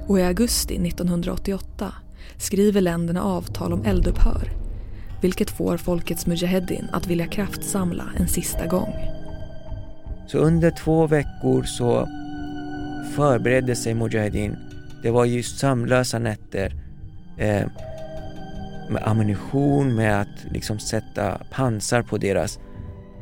Och 0.07 0.19
i 0.19 0.23
augusti 0.23 0.75
1988 0.87 1.93
skriver 2.37 2.81
länderna 2.81 3.23
avtal 3.23 3.73
om 3.73 3.85
eldupphör 3.85 4.57
vilket 5.21 5.49
får 5.49 5.77
Folkets 5.77 6.27
Mujahedin 6.27 6.87
att 6.91 7.07
vilja 7.07 7.27
kraftsamla 7.27 8.03
en 8.17 8.27
sista 8.27 8.67
gång. 8.67 8.93
Så 10.27 10.37
under 10.37 10.71
två 10.71 11.07
veckor 11.07 11.63
så 11.63 12.07
förberedde 13.15 13.75
sig 13.75 13.93
Mujahedin. 13.93 14.57
Det 15.03 15.11
var 15.11 15.25
ju 15.25 15.43
sömnlösa 15.43 16.19
nätter 16.19 16.73
eh, 17.37 17.65
med 18.89 19.03
ammunition, 19.05 19.95
med 19.95 20.21
att 20.21 20.45
liksom 20.51 20.79
sätta 20.79 21.41
pansar 21.51 22.01
på 22.01 22.17
deras 22.17 22.59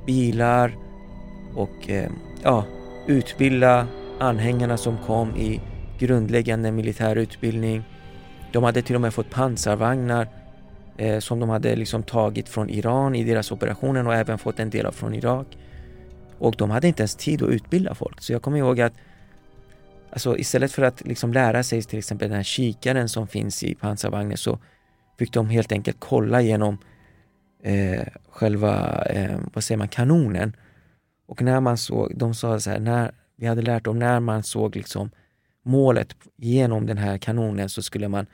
bilar 0.05 0.77
och 1.55 1.89
eh, 1.89 2.09
ja, 2.43 2.65
utbilda 3.07 3.87
anhängarna 4.19 4.77
som 4.77 4.97
kom 4.97 5.35
i 5.35 5.61
grundläggande 5.99 6.71
militär 6.71 7.15
utbildning. 7.15 7.83
De 8.51 8.63
hade 8.63 8.81
till 8.81 8.95
och 8.95 9.01
med 9.01 9.13
fått 9.13 9.29
pansarvagnar 9.29 10.27
eh, 10.97 11.19
som 11.19 11.39
de 11.39 11.49
hade 11.49 11.75
liksom 11.75 12.03
tagit 12.03 12.49
från 12.49 12.69
Iran 12.69 13.15
i 13.15 13.23
deras 13.23 13.51
operationer 13.51 14.07
och 14.07 14.15
även 14.15 14.37
fått 14.37 14.59
en 14.59 14.69
del 14.69 14.85
av 14.85 14.91
från 14.91 15.13
Irak. 15.13 15.57
Och 16.37 16.55
de 16.57 16.69
hade 16.69 16.87
inte 16.87 17.01
ens 17.01 17.15
tid 17.15 17.43
att 17.43 17.49
utbilda 17.49 17.95
folk. 17.95 18.21
Så 18.21 18.33
jag 18.33 18.41
kommer 18.41 18.57
ihåg 18.57 18.81
att 18.81 18.93
Alltså 20.15 20.37
istället 20.37 20.71
för 20.71 20.83
att 20.83 21.01
liksom 21.05 21.33
lära 21.33 21.63
sig 21.63 21.81
till 21.83 21.99
exempel 21.99 22.29
den 22.29 22.35
här 22.35 22.43
kikaren 22.43 23.09
som 23.09 23.27
finns 23.27 23.63
i 23.63 23.75
pansarvagnen 23.75 24.37
så 24.37 24.59
fick 25.19 25.33
de 25.33 25.49
helt 25.49 25.71
enkelt 25.71 25.97
kolla 25.99 26.41
genom 26.41 26.77
eh, 27.63 28.07
själva, 28.29 29.03
eh, 29.05 29.39
vad 29.53 29.63
säger 29.63 29.77
man, 29.77 29.87
kanonen. 29.87 30.55
Och 31.25 31.41
när 31.41 31.59
man 31.59 31.77
såg, 31.77 32.17
de 32.17 32.33
sa 32.33 32.59
så 32.59 32.69
här, 32.69 32.79
när, 32.79 33.11
vi 33.35 33.45
hade 33.45 33.61
lärt 33.61 33.83
dem 33.83 33.99
när 33.99 34.19
man 34.19 34.43
såg 34.43 34.75
liksom 34.75 35.09
målet 35.63 36.15
genom 36.35 36.85
den 36.85 36.97
här 36.97 37.17
kanonen 37.17 37.69
så 37.69 37.81
skulle 37.81 38.07
man 38.07 38.25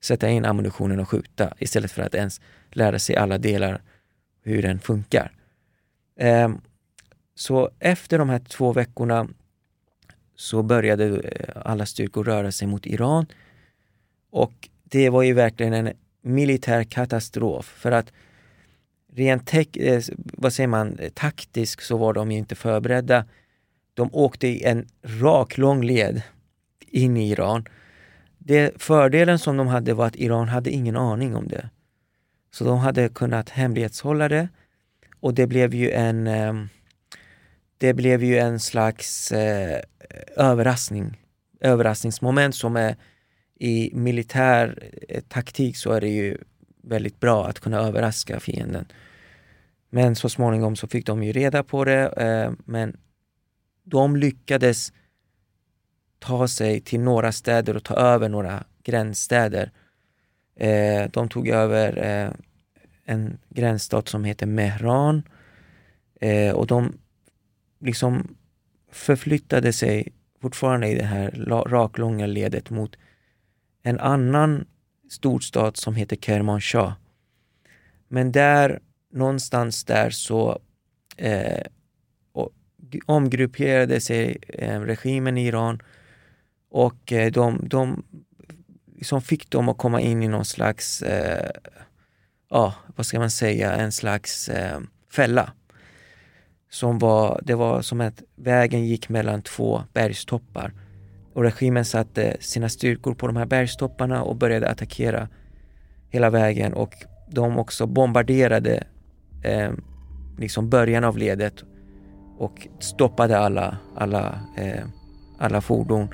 sätta 0.00 0.28
in 0.28 0.44
ammunitionen 0.44 1.00
och 1.00 1.08
skjuta 1.08 1.54
istället 1.58 1.92
för 1.92 2.02
att 2.02 2.14
ens 2.14 2.40
lära 2.70 2.98
sig 2.98 3.16
alla 3.16 3.38
delar 3.38 3.82
hur 4.42 4.62
den 4.62 4.80
funkar. 4.80 5.32
Um, 6.20 6.60
så 7.34 7.70
efter 7.78 8.18
de 8.18 8.28
här 8.28 8.38
två 8.38 8.72
veckorna 8.72 9.28
så 10.36 10.62
började 10.62 11.20
eh, 11.20 11.62
alla 11.64 11.86
styrkor 11.86 12.24
röra 12.24 12.52
sig 12.52 12.68
mot 12.68 12.86
Iran. 12.86 13.26
Och 14.30 14.68
det 14.84 15.10
var 15.10 15.22
ju 15.22 15.32
verkligen 15.32 15.72
en 15.72 15.92
militär 16.22 16.84
katastrof 16.84 17.64
för 17.66 17.92
att 17.92 18.12
rent 19.16 19.54
eh, 19.54 20.02
vad 20.14 20.52
säger 20.52 20.68
man, 20.68 20.98
eh, 20.98 21.10
taktiskt 21.10 21.82
så 21.82 21.96
var 21.96 22.12
de 22.12 22.30
inte 22.30 22.54
förberedda. 22.54 23.24
De 23.94 24.10
åkte 24.12 24.48
i 24.48 24.64
en 24.64 24.86
rak, 25.02 25.58
lång 25.58 25.82
led 25.84 26.22
in 26.86 27.16
i 27.16 27.30
Iran. 27.30 27.64
Det, 28.38 28.82
fördelen 28.82 29.38
som 29.38 29.56
de 29.56 29.66
hade 29.66 29.94
var 29.94 30.06
att 30.06 30.16
Iran 30.16 30.48
hade 30.48 30.70
ingen 30.70 30.96
aning 30.96 31.36
om 31.36 31.48
det. 31.48 31.70
Så 32.50 32.64
de 32.64 32.78
hade 32.78 33.08
kunnat 33.08 33.50
hemlighetshålla 33.50 34.28
det 34.28 34.48
och 35.20 35.34
det 35.34 35.46
blev 35.46 35.74
ju 35.74 35.90
en 35.90 36.26
ehm, 36.26 36.68
det 37.78 37.94
blev 37.94 38.24
ju 38.24 38.38
en 38.38 38.60
slags 38.60 39.32
eh, 39.32 39.80
överraskning, 40.36 41.16
överraskningsmoment 41.60 42.54
som 42.54 42.76
är 42.76 42.96
i 43.58 43.90
militär 43.94 44.90
eh, 45.08 45.20
taktik 45.28 45.76
så 45.76 45.92
är 45.92 46.00
det 46.00 46.08
ju 46.08 46.38
väldigt 46.86 47.20
bra 47.20 47.46
att 47.46 47.60
kunna 47.60 47.78
överraska 47.78 48.40
fienden. 48.40 48.86
Men 49.90 50.16
så 50.16 50.28
småningom 50.28 50.76
så 50.76 50.88
fick 50.88 51.06
de 51.06 51.22
ju 51.22 51.32
reda 51.32 51.62
på 51.62 51.84
det, 51.84 52.06
eh, 52.06 52.52
men 52.64 52.96
de 53.84 54.16
lyckades 54.16 54.92
ta 56.18 56.48
sig 56.48 56.80
till 56.80 57.00
några 57.00 57.32
städer 57.32 57.76
och 57.76 57.84
ta 57.84 57.94
över 57.94 58.28
några 58.28 58.64
gränsstäder. 58.82 59.70
Eh, 60.56 61.10
de 61.12 61.28
tog 61.28 61.48
över 61.48 61.96
eh, 62.04 62.30
en 63.04 63.38
gränsstat 63.48 64.08
som 64.08 64.24
heter 64.24 64.46
Mehran 64.46 65.22
eh, 66.20 66.54
och 66.54 66.66
de 66.66 66.98
liksom 67.80 68.36
förflyttade 68.92 69.72
sig 69.72 70.12
fortfarande 70.40 70.88
i 70.88 70.94
det 70.94 71.04
här 71.04 71.30
raklånga 71.66 72.26
ledet 72.26 72.70
mot 72.70 72.96
en 73.82 74.00
annan 74.00 74.66
storstad 75.08 75.76
som 75.76 75.94
heter 75.94 76.16
Kermanshah. 76.16 76.92
Men 78.08 78.32
där, 78.32 78.80
någonstans 79.12 79.84
där 79.84 80.10
så 80.10 80.58
eh, 81.16 81.66
omgrupperade 83.06 84.00
sig 84.00 84.38
eh, 84.48 84.80
regimen 84.80 85.38
i 85.38 85.46
Iran 85.46 85.82
och 86.70 87.12
eh, 87.12 87.32
de, 87.32 87.68
de 87.68 88.04
som 89.02 89.22
fick 89.22 89.50
dem 89.50 89.68
att 89.68 89.78
komma 89.78 90.00
in 90.00 90.22
i 90.22 90.28
någon 90.28 90.44
slags, 90.44 91.02
eh, 91.02 91.50
ja, 92.50 92.74
vad 92.96 93.06
ska 93.06 93.18
man 93.18 93.30
säga, 93.30 93.72
en 93.72 93.92
slags 93.92 94.48
eh, 94.48 94.80
fälla 95.12 95.52
som 96.70 96.98
var, 96.98 97.40
det 97.44 97.54
var 97.54 97.82
som 97.82 98.00
att 98.00 98.22
vägen 98.34 98.86
gick 98.86 99.08
mellan 99.08 99.42
två 99.42 99.82
bergstoppar. 99.92 100.72
Och 101.36 101.42
regimen 101.42 101.84
satte 101.84 102.36
sina 102.40 102.68
styrkor 102.68 103.14
på 103.14 103.26
de 103.26 103.36
här 103.36 103.46
bergstopparna 103.46 104.22
och 104.22 104.36
började 104.36 104.70
attackera 104.70 105.28
hela 106.08 106.30
vägen 106.30 106.72
och 106.74 106.94
de 107.28 107.58
också 107.58 107.86
bombarderade 107.86 108.84
eh, 109.42 109.70
liksom 110.38 110.70
början 110.70 111.04
av 111.04 111.18
ledet 111.18 111.54
och 112.38 112.68
stoppade 112.78 113.38
alla, 113.38 113.78
alla, 113.96 114.40
eh, 114.56 114.84
alla 115.38 115.60
fordon. 115.60 116.08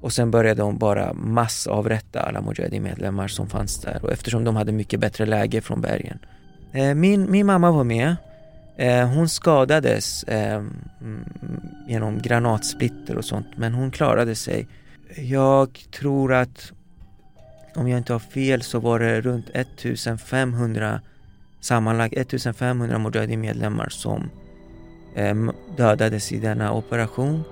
Och 0.00 0.12
sen 0.12 0.30
började 0.30 0.62
de 0.62 0.78
bara 0.78 1.12
massavrätta 1.12 2.20
alla 2.20 2.40
Mujahedin-medlemmar 2.40 3.28
som 3.28 3.48
fanns 3.48 3.80
där 3.80 4.00
och 4.02 4.12
eftersom 4.12 4.44
de 4.44 4.56
hade 4.56 4.72
mycket 4.72 5.00
bättre 5.00 5.26
läge 5.26 5.60
från 5.60 5.80
bergen. 5.80 6.18
Eh, 6.72 6.94
min, 6.94 7.30
min 7.30 7.46
mamma 7.46 7.70
var 7.70 7.84
med 7.84 8.16
Eh, 8.80 9.08
hon 9.08 9.28
skadades 9.28 10.22
eh, 10.22 10.54
mm, 11.00 11.24
genom 11.88 12.18
granatsplitter 12.18 13.16
och 13.16 13.24
sånt 13.24 13.46
men 13.56 13.74
hon 13.74 13.90
klarade 13.90 14.34
sig. 14.34 14.68
Jag 15.16 15.78
tror 15.90 16.32
att 16.32 16.72
om 17.74 17.88
jag 17.88 17.98
inte 17.98 18.12
har 18.12 18.20
fel 18.20 18.62
så 18.62 18.78
var 18.78 18.98
det 18.98 19.20
runt 19.20 19.46
1500 19.54 21.00
sammanlagt 21.60 22.16
1500 22.16 22.98
Mujahedin-medlemmar 22.98 23.88
som 23.88 24.30
eh, 25.14 25.34
dödades 25.76 26.32
i 26.32 26.38
denna 26.38 26.72
operation. 26.72 27.42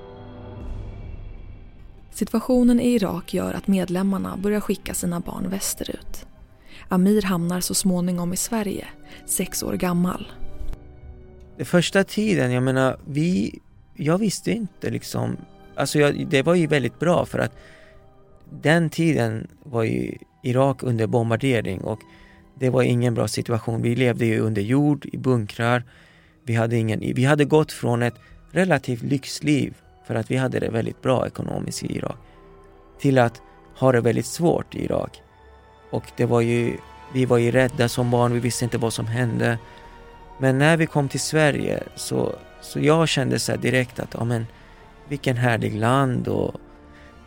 Situationen 2.10 2.80
i 2.80 2.94
Irak 2.94 3.34
gör 3.34 3.54
att 3.54 3.66
medlemmarna 3.66 4.36
börjar 4.36 4.60
skicka 4.60 4.94
sina 4.94 5.20
barn 5.20 5.50
västerut. 5.50 6.26
Amir 6.88 7.22
hamnar 7.22 7.60
så 7.60 7.74
småningom 7.74 8.32
i 8.32 8.36
Sverige, 8.36 8.84
sex 9.26 9.62
år 9.62 9.72
gammal 9.72 10.26
första 11.64 12.04
tiden, 12.04 12.52
jag 12.52 12.62
menar, 12.62 12.96
vi, 13.06 13.58
jag 13.96 14.18
visste 14.18 14.50
inte 14.50 14.90
liksom, 14.90 15.36
alltså 15.74 15.98
jag, 15.98 16.26
det 16.26 16.42
var 16.42 16.54
ju 16.54 16.66
väldigt 16.66 16.98
bra 16.98 17.26
för 17.26 17.38
att 17.38 17.52
den 18.50 18.90
tiden 18.90 19.48
var 19.62 19.82
ju 19.82 20.18
Irak 20.42 20.82
under 20.82 21.06
bombardering 21.06 21.80
och 21.80 22.00
det 22.54 22.70
var 22.70 22.82
ingen 22.82 23.14
bra 23.14 23.28
situation. 23.28 23.82
Vi 23.82 23.96
levde 23.96 24.26
ju 24.26 24.40
under 24.40 24.62
jord, 24.62 25.06
i 25.12 25.16
bunkrar. 25.16 25.84
Vi 26.44 26.54
hade, 26.54 26.76
ingen, 26.76 27.00
vi 27.00 27.24
hade 27.24 27.44
gått 27.44 27.72
från 27.72 28.02
ett 28.02 28.14
relativt 28.50 29.02
lyxliv, 29.02 29.74
för 30.06 30.14
att 30.14 30.30
vi 30.30 30.36
hade 30.36 30.60
det 30.60 30.70
väldigt 30.70 31.02
bra 31.02 31.26
ekonomiskt 31.26 31.82
i 31.82 31.96
Irak, 31.96 32.16
till 33.00 33.18
att 33.18 33.42
ha 33.78 33.92
det 33.92 34.00
väldigt 34.00 34.26
svårt 34.26 34.74
i 34.74 34.84
Irak. 34.84 35.22
Och 35.90 36.04
det 36.16 36.24
var 36.24 36.40
ju, 36.40 36.76
vi 37.14 37.24
var 37.24 37.38
ju 37.38 37.50
rädda 37.50 37.88
som 37.88 38.10
barn, 38.10 38.32
vi 38.32 38.40
visste 38.40 38.64
inte 38.64 38.78
vad 38.78 38.92
som 38.92 39.06
hände. 39.06 39.58
Men 40.38 40.58
när 40.58 40.76
vi 40.76 40.86
kom 40.86 41.08
till 41.08 41.20
Sverige 41.20 41.82
så, 41.94 42.34
så 42.60 42.80
jag 42.80 43.08
kände 43.08 43.38
så 43.38 43.56
direkt 43.56 44.00
att, 44.00 44.14
ja 44.14 44.24
men 44.24 44.46
vilken 45.08 45.36
härlig 45.36 45.76
land 45.76 46.28
och 46.28 46.60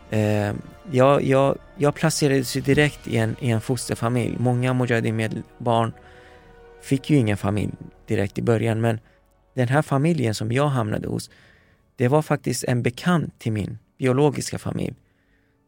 eh, 0.10 0.53
jag, 0.91 1.24
jag, 1.24 1.58
jag 1.77 1.96
placerades 1.96 2.53
direkt 2.53 3.08
i 3.08 3.18
en, 3.18 3.36
i 3.39 3.50
en 3.50 3.62
fosterfamilj. 3.62 4.36
Många 4.39 4.74
Mujahedin-barn 4.74 5.94
fick 6.82 7.10
ju 7.10 7.18
ingen 7.18 7.38
familj 7.38 7.74
direkt 8.08 8.38
i 8.38 8.41
början 8.41 8.82
men 8.82 9.00
den 9.53 9.68
här 9.68 9.82
familjen 9.82 10.36
som 10.36 10.51
jag 10.51 10.68
hamnade 10.68 11.08
hos, 11.08 11.30
det 11.96 12.08
var 12.08 12.22
faktiskt 12.22 12.63
en 12.63 12.84
bekant 12.84 13.39
till 13.39 13.51
min 13.51 13.77
biologiska 13.98 14.60
familj 14.60 14.96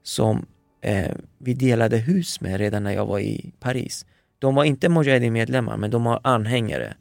som 0.04 0.46
eh, 0.82 1.12
vi 1.38 1.54
delade 1.54 1.98
hus 1.98 2.42
med 2.42 2.58
redan 2.58 2.84
när 2.84 2.92
jag 2.92 3.06
var 3.06 3.20
i 3.20 3.54
Paris. 3.60 4.06
De 4.40 4.56
var 4.56 4.64
inte 4.64 4.90
Mujahedin-medlemmar 4.90 5.78
men 5.78 5.92
de 5.92 6.04
var 6.04 6.20
anhängare. 6.24 6.94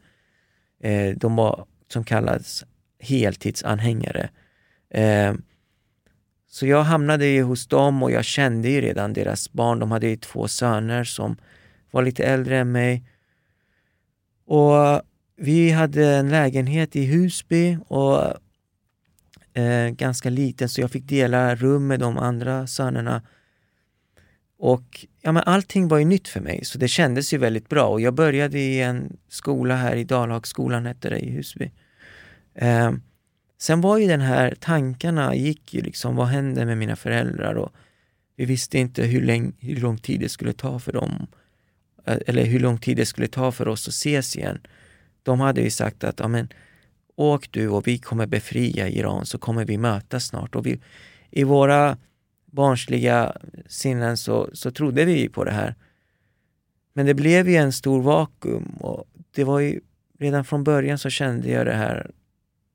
Eh, 0.83 1.17
de 1.17 1.37
var 1.37 1.67
som 1.89 2.05
kallas 2.05 2.65
heltidsanhängare. 3.01 4.31
Eh, 4.91 5.35
så 6.49 6.67
jag 6.67 6.83
hamnade 6.83 7.27
ju 7.27 7.43
hos 7.43 7.67
dem 7.67 8.03
och 8.03 8.11
jag 8.11 8.25
kände 8.25 8.69
ju 8.69 8.81
redan 8.81 9.13
deras 9.13 9.53
barn. 9.53 9.79
De 9.79 9.91
hade 9.91 10.07
ju 10.09 10.17
två 10.17 10.49
söner 10.49 11.05
som 11.05 11.37
var 11.91 12.03
lite 12.03 12.25
äldre 12.25 12.59
än 12.59 12.73
mig. 12.73 13.05
Och 14.47 15.03
vi 15.37 15.71
hade 15.71 16.07
en 16.07 16.31
lägenhet 16.31 16.97
i 16.97 17.07
Husby 17.07 17.79
och 17.89 18.23
eh, 19.55 19.89
ganska 19.89 20.31
liten 20.31 20.69
så 20.69 20.81
jag 20.81 20.91
fick 20.91 21.09
dela 21.09 21.55
rum 21.55 21.87
med 21.87 22.01
de 22.01 22.19
andra 22.19 22.67
sönerna. 22.67 23.23
Och 24.63 25.07
ja, 25.21 25.33
men 25.33 25.43
allting 25.47 25.89
var 25.89 25.99
ju 25.99 26.05
nytt 26.05 26.29
för 26.29 26.41
mig 26.41 26.65
så 26.65 26.79
det 26.79 26.89
kändes 26.89 27.35
ju 27.35 27.39
väldigt 27.39 27.69
bra 27.69 27.89
och 27.89 28.01
jag 28.01 28.15
började 28.15 28.59
i 28.59 28.81
en 28.81 29.17
skola 29.29 29.77
här 29.77 29.97
i 29.97 30.05
Dalhagsskolan 30.05 30.87
hette 30.87 31.11
det 31.11 31.19
i 31.19 31.31
Husby. 31.31 31.71
Eh, 32.55 32.93
Sen 33.59 33.81
var 33.81 33.99
ju 33.99 34.07
den 34.07 34.21
här 34.21 34.55
tankarna 34.61 35.35
gick 35.35 35.75
ju 35.75 35.81
liksom, 35.81 36.17
vad 36.17 36.27
hände 36.27 36.67
med 36.67 36.79
mina 36.79 36.97
föräldrar? 36.97 37.55
Och 37.55 37.73
vi 38.37 38.45
visste 38.45 38.79
inte 38.79 39.03
hur, 39.03 39.23
lång, 39.23 39.53
hur 39.59 39.77
lång 39.77 39.99
tid 39.99 40.21
det 40.21 40.29
skulle 40.29 40.53
ta 40.53 40.79
för 40.79 40.93
dem, 40.93 41.27
eh, 42.07 42.19
eller 42.27 42.45
hur 42.45 42.61
lång 42.61 42.79
tid 42.79 42.97
det 42.97 43.07
skulle 43.07 43.29
ta 43.29 43.53
för 43.53 43.69
oss 43.69 43.89
att 43.89 43.95
ses 43.95 44.37
igen. 44.37 44.61
De 45.23 45.41
hade 45.41 45.61
ju 45.61 45.71
sagt 45.71 46.05
att, 46.05 46.21
ja 46.21 46.29
men 46.29 46.49
åk 47.17 47.53
du 47.53 47.69
och 47.69 47.87
vi 47.87 47.99
kommer 47.99 48.27
befria 48.27 48.89
Iran 48.89 49.27
så 49.27 49.39
kommer 49.39 49.65
vi 49.65 49.79
mötas 49.79 50.27
snart. 50.27 50.55
Och 50.55 50.67
vi, 50.67 50.81
I 51.31 51.45
våra 51.45 51.97
barnsliga 52.53 53.37
sinnen 53.67 54.17
så, 54.17 54.51
så 54.53 54.71
trodde 54.71 55.05
vi 55.05 55.29
på 55.29 55.45
det 55.45 55.51
här. 55.51 55.75
Men 56.93 57.07
det 57.07 57.15
blev 57.15 57.49
ju 57.49 57.57
en 57.57 57.73
stor 57.73 58.03
vakuum 58.03 58.77
och 58.81 59.05
det 59.35 59.45
var 59.45 59.61
ju 59.61 59.81
redan 60.19 60.45
från 60.45 60.65
början 60.65 60.99
så 60.99 61.11
kände 61.11 61.49
jag 61.49 61.67
det 61.67 61.75
här 61.75 62.11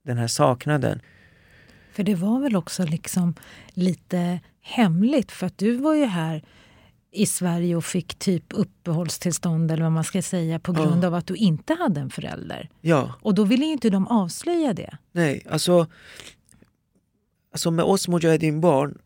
den 0.04 0.18
här 0.18 0.28
saknaden. 0.28 1.02
För 1.92 2.04
det 2.04 2.16
var 2.16 2.40
väl 2.40 2.56
också 2.56 2.84
liksom 2.84 3.34
lite 3.74 4.40
hemligt 4.62 5.32
för 5.32 5.48
att 5.48 5.58
du 5.58 5.76
var 5.76 5.96
ju 5.96 6.06
här 6.06 6.44
i 7.12 7.26
Sverige 7.26 7.76
och 7.76 7.86
fick 7.86 8.16
typ 8.16 8.44
uppehållstillstånd 8.50 9.72
eller 9.72 9.84
vad 9.84 9.92
man 9.92 10.04
ska 10.04 10.22
säga 10.22 10.60
på 10.60 10.72
grund 10.72 11.04
ja. 11.04 11.08
av 11.08 11.14
att 11.14 11.28
du 11.28 11.36
inte 11.36 11.74
hade 11.74 12.02
en 12.02 12.10
förälder. 12.10 12.70
Ja. 12.82 13.14
Och 13.22 13.34
då 13.34 13.44
ville 13.44 13.66
inte 13.66 13.90
de 13.90 14.08
avslöja 14.08 14.74
det. 14.74 14.98
Nej, 15.12 15.44
alltså, 15.50 15.88
alltså 17.52 17.72
med 17.72 17.86
oss 17.86 18.08
Mujahedin-barn, 18.08 18.98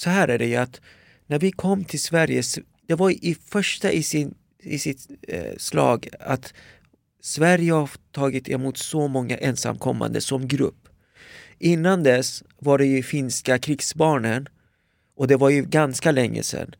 så 0.00 0.10
här 0.10 0.28
är 0.28 0.38
det 0.38 0.46
ju 0.46 0.56
att 0.56 0.80
när 1.26 1.38
vi 1.38 1.52
kom 1.52 1.84
till 1.84 2.00
Sverige, 2.00 2.42
det 2.86 2.94
var 2.94 3.10
i 3.10 3.36
första 3.48 3.92
i, 3.92 4.02
sin, 4.02 4.34
i 4.62 4.78
sitt 4.78 5.06
eh, 5.28 5.56
slag 5.56 6.08
att 6.20 6.54
Sverige 7.22 7.72
har 7.72 7.90
tagit 8.12 8.48
emot 8.48 8.78
så 8.78 9.08
många 9.08 9.36
ensamkommande 9.36 10.20
som 10.20 10.48
grupp. 10.48 10.88
Innan 11.58 12.02
dess 12.02 12.42
var 12.58 12.78
det 12.78 12.86
ju 12.86 13.02
finska 13.02 13.58
krigsbarnen 13.58 14.48
och 15.16 15.28
det 15.28 15.36
var 15.36 15.50
ju 15.50 15.62
ganska 15.62 16.10
länge 16.10 16.42
sedan. 16.42 16.74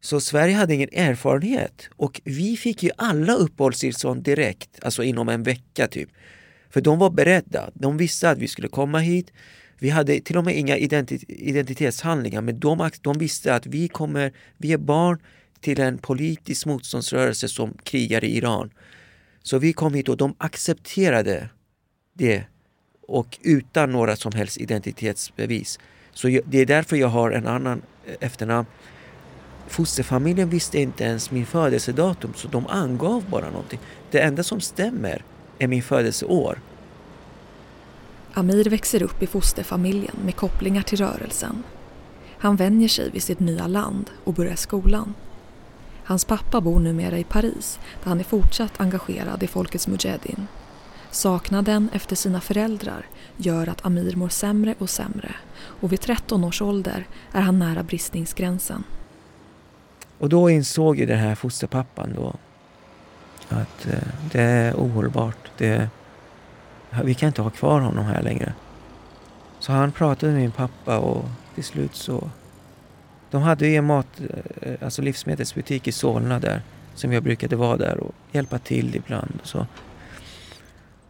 Så 0.00 0.20
Sverige 0.20 0.54
hade 0.54 0.74
ingen 0.74 0.92
erfarenhet 0.92 1.88
och 1.96 2.20
vi 2.24 2.56
fick 2.56 2.82
ju 2.82 2.90
alla 2.96 3.34
uppehållstillstånd 3.34 4.22
direkt, 4.22 4.84
alltså 4.84 5.02
inom 5.02 5.28
en 5.28 5.42
vecka 5.42 5.86
typ. 5.86 6.08
För 6.70 6.80
de 6.80 6.98
var 6.98 7.10
beredda, 7.10 7.70
de 7.74 7.96
visste 7.96 8.30
att 8.30 8.38
vi 8.38 8.48
skulle 8.48 8.68
komma 8.68 8.98
hit. 8.98 9.32
Vi 9.78 9.90
hade 9.90 10.20
till 10.20 10.36
och 10.36 10.44
med 10.44 10.56
inga 10.56 10.76
identi 10.76 11.24
identitetshandlingar 11.28 12.40
men 12.40 12.60
de, 12.60 12.90
de 13.02 13.18
visste 13.18 13.54
att 13.54 13.66
vi 13.66 13.88
kommer, 13.88 14.32
vi 14.56 14.72
är 14.72 14.78
barn 14.78 15.18
till 15.60 15.80
en 15.80 15.98
politisk 15.98 16.66
motståndsrörelse 16.66 17.48
som 17.48 17.74
krigar 17.82 18.24
i 18.24 18.36
Iran. 18.36 18.70
Så 19.42 19.58
vi 19.58 19.72
kom 19.72 19.94
hit 19.94 20.08
och 20.08 20.16
de 20.16 20.34
accepterade 20.38 21.48
det 22.12 22.44
och 23.08 23.38
utan 23.42 23.92
några 23.92 24.16
som 24.16 24.32
helst 24.32 24.58
identitetsbevis. 24.58 25.78
Så 26.12 26.28
det 26.44 26.58
är 26.58 26.66
därför 26.66 26.96
jag 26.96 27.08
har 27.08 27.30
en 27.30 27.46
annan 27.46 27.82
eh, 28.06 28.14
efternamn. 28.20 28.66
Fosterfamiljen 29.68 30.50
visste 30.50 30.78
inte 30.80 31.04
ens 31.04 31.30
min 31.30 31.46
födelsedatum 31.46 32.32
så 32.34 32.48
de 32.48 32.66
angav 32.66 33.24
bara 33.30 33.50
någonting. 33.50 33.78
Det 34.10 34.20
enda 34.20 34.42
som 34.42 34.60
stämmer 34.60 35.24
är 35.58 35.66
min 35.66 35.82
födelseår. 35.82 36.58
Amir 38.38 38.64
växer 38.64 39.02
upp 39.02 39.22
i 39.22 39.26
fosterfamiljen 39.26 40.16
med 40.24 40.36
kopplingar 40.36 40.82
till 40.82 40.98
rörelsen. 40.98 41.62
Han 42.38 42.56
vänjer 42.56 42.88
sig 42.88 43.10
vid 43.10 43.22
sitt 43.22 43.40
nya 43.40 43.66
land 43.66 44.10
och 44.24 44.34
börjar 44.34 44.56
skolan. 44.56 45.14
Hans 46.04 46.24
pappa 46.24 46.60
bor 46.60 46.80
numera 46.80 47.18
i 47.18 47.24
Paris 47.24 47.78
där 48.02 48.08
han 48.08 48.20
är 48.20 48.24
fortsatt 48.24 48.80
engagerad 48.80 49.42
i 49.42 49.46
Folkets 49.46 49.88
Mujahedin. 49.88 50.46
Saknaden 51.10 51.88
efter 51.92 52.16
sina 52.16 52.40
föräldrar 52.40 53.06
gör 53.36 53.68
att 53.68 53.86
Amir 53.86 54.16
mår 54.16 54.28
sämre 54.28 54.74
och 54.78 54.90
sämre 54.90 55.34
och 55.58 55.92
vid 55.92 56.00
13 56.00 56.44
års 56.44 56.62
ålder 56.62 57.06
är 57.32 57.40
han 57.40 57.58
nära 57.58 57.82
bristningsgränsen. 57.82 58.84
Och 60.18 60.28
då 60.28 60.50
insåg 60.50 60.98
ju 60.98 61.06
den 61.06 61.18
här 61.18 61.34
fosterpappan 61.34 62.12
då 62.16 62.34
att 63.48 63.86
eh, 63.86 64.08
det 64.32 64.42
är 64.42 64.74
ohållbart. 64.74 65.50
Det, 65.56 65.90
vi 67.04 67.14
kan 67.14 67.26
inte 67.26 67.42
ha 67.42 67.50
kvar 67.50 67.80
honom 67.80 68.04
här 68.04 68.22
längre. 68.22 68.52
Så 69.58 69.72
han 69.72 69.92
pratade 69.92 70.32
med 70.32 70.40
min 70.40 70.50
pappa 70.50 70.98
och 70.98 71.24
till 71.54 71.64
slut 71.64 71.94
så 71.94 72.30
de 73.30 73.42
hade 73.42 73.66
ju 73.66 73.76
en 73.76 73.84
mat, 73.84 74.20
eh, 74.60 74.74
alltså 74.82 75.02
livsmedelsbutik 75.02 75.88
i 75.88 75.92
Solna 75.92 76.38
där 76.38 76.62
som 76.94 77.12
jag 77.12 77.22
brukade 77.22 77.56
vara 77.56 77.76
där 77.76 77.98
och 77.98 78.14
hjälpa 78.32 78.58
till 78.58 78.96
ibland. 78.96 79.38
Och 79.42 79.46
så. 79.46 79.66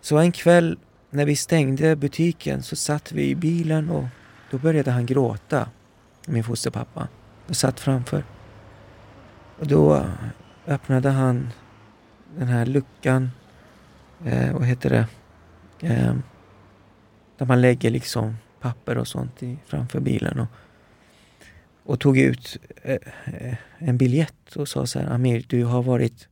så 0.00 0.18
en 0.18 0.32
kväll 0.32 0.78
när 1.10 1.24
vi 1.24 1.36
stängde 1.36 1.96
butiken 1.96 2.62
så 2.62 2.76
satt 2.76 3.12
vi 3.12 3.28
i 3.28 3.34
bilen 3.34 3.90
och 3.90 4.04
då 4.50 4.58
började 4.58 4.90
han 4.90 5.06
gråta, 5.06 5.68
min 6.26 6.44
fosterpappa. 6.44 7.08
och 7.48 7.56
satt 7.56 7.80
framför. 7.80 8.24
Och 9.58 9.66
då 9.66 10.06
öppnade 10.66 11.10
han 11.10 11.50
den 12.36 12.48
här 12.48 12.66
luckan, 12.66 13.30
eh, 14.24 14.52
vad 14.52 14.64
heter 14.66 14.90
det, 14.90 15.06
eh, 15.80 16.14
där 17.36 17.46
man 17.46 17.60
lägger 17.60 17.90
liksom 17.90 18.36
papper 18.60 18.98
och 18.98 19.08
sånt 19.08 19.42
i, 19.42 19.58
framför 19.66 20.00
bilen. 20.00 20.38
Och, 20.38 20.48
och 21.82 22.00
tog 22.00 22.18
ut 22.18 22.56
eh, 22.82 22.98
eh, 23.24 23.54
en 23.78 23.98
biljett 23.98 24.56
och 24.56 24.68
sa 24.68 24.86
så 24.86 24.98
här, 24.98 25.06
Amir, 25.06 25.44
du 25.48 25.64
har 25.64 25.82
varit, 25.82 26.28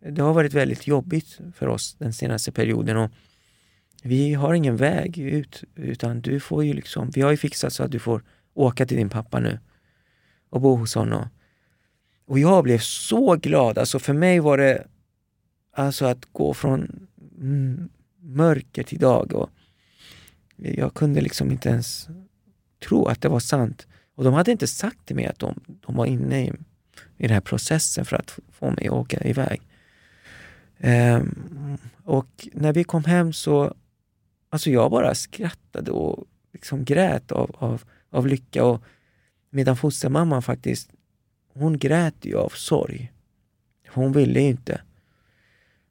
det 0.00 0.22
har 0.22 0.34
varit 0.34 0.54
väldigt 0.54 0.86
jobbigt 0.86 1.38
för 1.54 1.66
oss 1.66 1.94
den 1.98 2.12
senaste 2.12 2.52
perioden 2.52 2.96
och 2.96 3.10
vi 4.02 4.34
har 4.34 4.54
ingen 4.54 4.76
väg 4.76 5.18
ut 5.18 5.64
utan 5.74 6.20
du 6.20 6.40
får 6.40 6.64
ju 6.64 6.72
liksom, 6.72 7.10
vi 7.10 7.20
har 7.20 7.30
ju 7.30 7.36
fixat 7.36 7.72
så 7.72 7.82
att 7.82 7.90
du 7.90 7.98
får 7.98 8.22
åka 8.54 8.86
till 8.86 8.96
din 8.96 9.08
pappa 9.08 9.40
nu 9.40 9.58
och 10.50 10.60
bo 10.60 10.76
hos 10.76 10.94
honom. 10.94 11.28
Och 12.26 12.38
jag 12.38 12.64
blev 12.64 12.78
så 12.78 13.36
glad, 13.36 13.78
alltså 13.78 13.98
för 13.98 14.12
mig 14.12 14.40
var 14.40 14.58
det 14.58 14.86
alltså 15.72 16.06
att 16.06 16.24
gå 16.32 16.54
från 16.54 17.06
mm, 17.40 17.88
mörker 18.24 18.82
till 18.82 18.98
dag 18.98 19.32
och 19.32 19.50
jag 20.56 20.94
kunde 20.94 21.20
liksom 21.20 21.50
inte 21.50 21.68
ens 21.68 22.08
tro 22.88 23.06
att 23.06 23.20
det 23.20 23.28
var 23.28 23.40
sant. 23.40 23.86
Och 24.14 24.24
de 24.24 24.34
hade 24.34 24.52
inte 24.52 24.66
sagt 24.66 25.06
till 25.06 25.16
mig 25.16 25.26
att 25.26 25.38
de, 25.38 25.60
de 25.86 25.96
var 25.96 26.06
inne 26.06 26.44
i, 26.44 26.52
i 27.16 27.22
den 27.22 27.30
här 27.30 27.40
processen 27.40 28.04
för 28.04 28.16
att 28.16 28.38
få 28.52 28.70
mig 28.70 28.86
att 28.86 28.92
åka 28.92 29.24
iväg. 29.24 29.60
Um, 30.78 31.78
och 32.04 32.48
när 32.52 32.72
vi 32.72 32.84
kom 32.84 33.04
hem 33.04 33.32
så, 33.32 33.74
alltså 34.50 34.70
jag 34.70 34.90
bara 34.90 35.14
skrattade 35.14 35.90
och 35.90 36.26
liksom 36.52 36.84
grät 36.84 37.32
av, 37.32 37.56
av, 37.58 37.82
av 38.10 38.26
lycka. 38.26 38.64
Och 38.64 38.82
medan 39.50 39.76
fostermamman 39.76 40.42
faktiskt, 40.42 40.90
hon 41.52 41.78
grät 41.78 42.14
ju 42.20 42.36
av 42.36 42.48
sorg. 42.48 43.12
hon 43.88 44.12
ville 44.12 44.40
inte. 44.40 44.80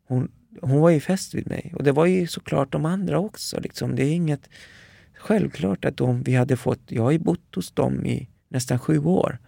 Hon, 0.07 0.31
hon 0.61 0.79
var 0.79 0.89
ju 0.89 0.99
fäst 0.99 1.33
vid 1.33 1.47
mig 1.47 1.73
och 1.75 1.83
det 1.83 1.91
var 1.91 2.05
ju 2.05 2.27
såklart 2.27 2.71
de 2.71 2.85
andra 2.85 3.19
också. 3.19 3.59
Liksom. 3.59 3.95
Det 3.95 4.03
är 4.03 4.13
inget 4.13 4.49
självklart 5.13 5.85
att 5.85 5.97
de, 5.97 6.23
vi 6.23 6.35
hade 6.35 6.57
fått, 6.57 6.81
jag 6.87 7.03
har 7.03 7.11
ju 7.11 7.19
bott 7.19 7.55
hos 7.55 7.71
dem 7.71 8.05
i 8.05 8.29
nästan 8.47 8.79
sju 8.79 8.99
år. 8.99 9.39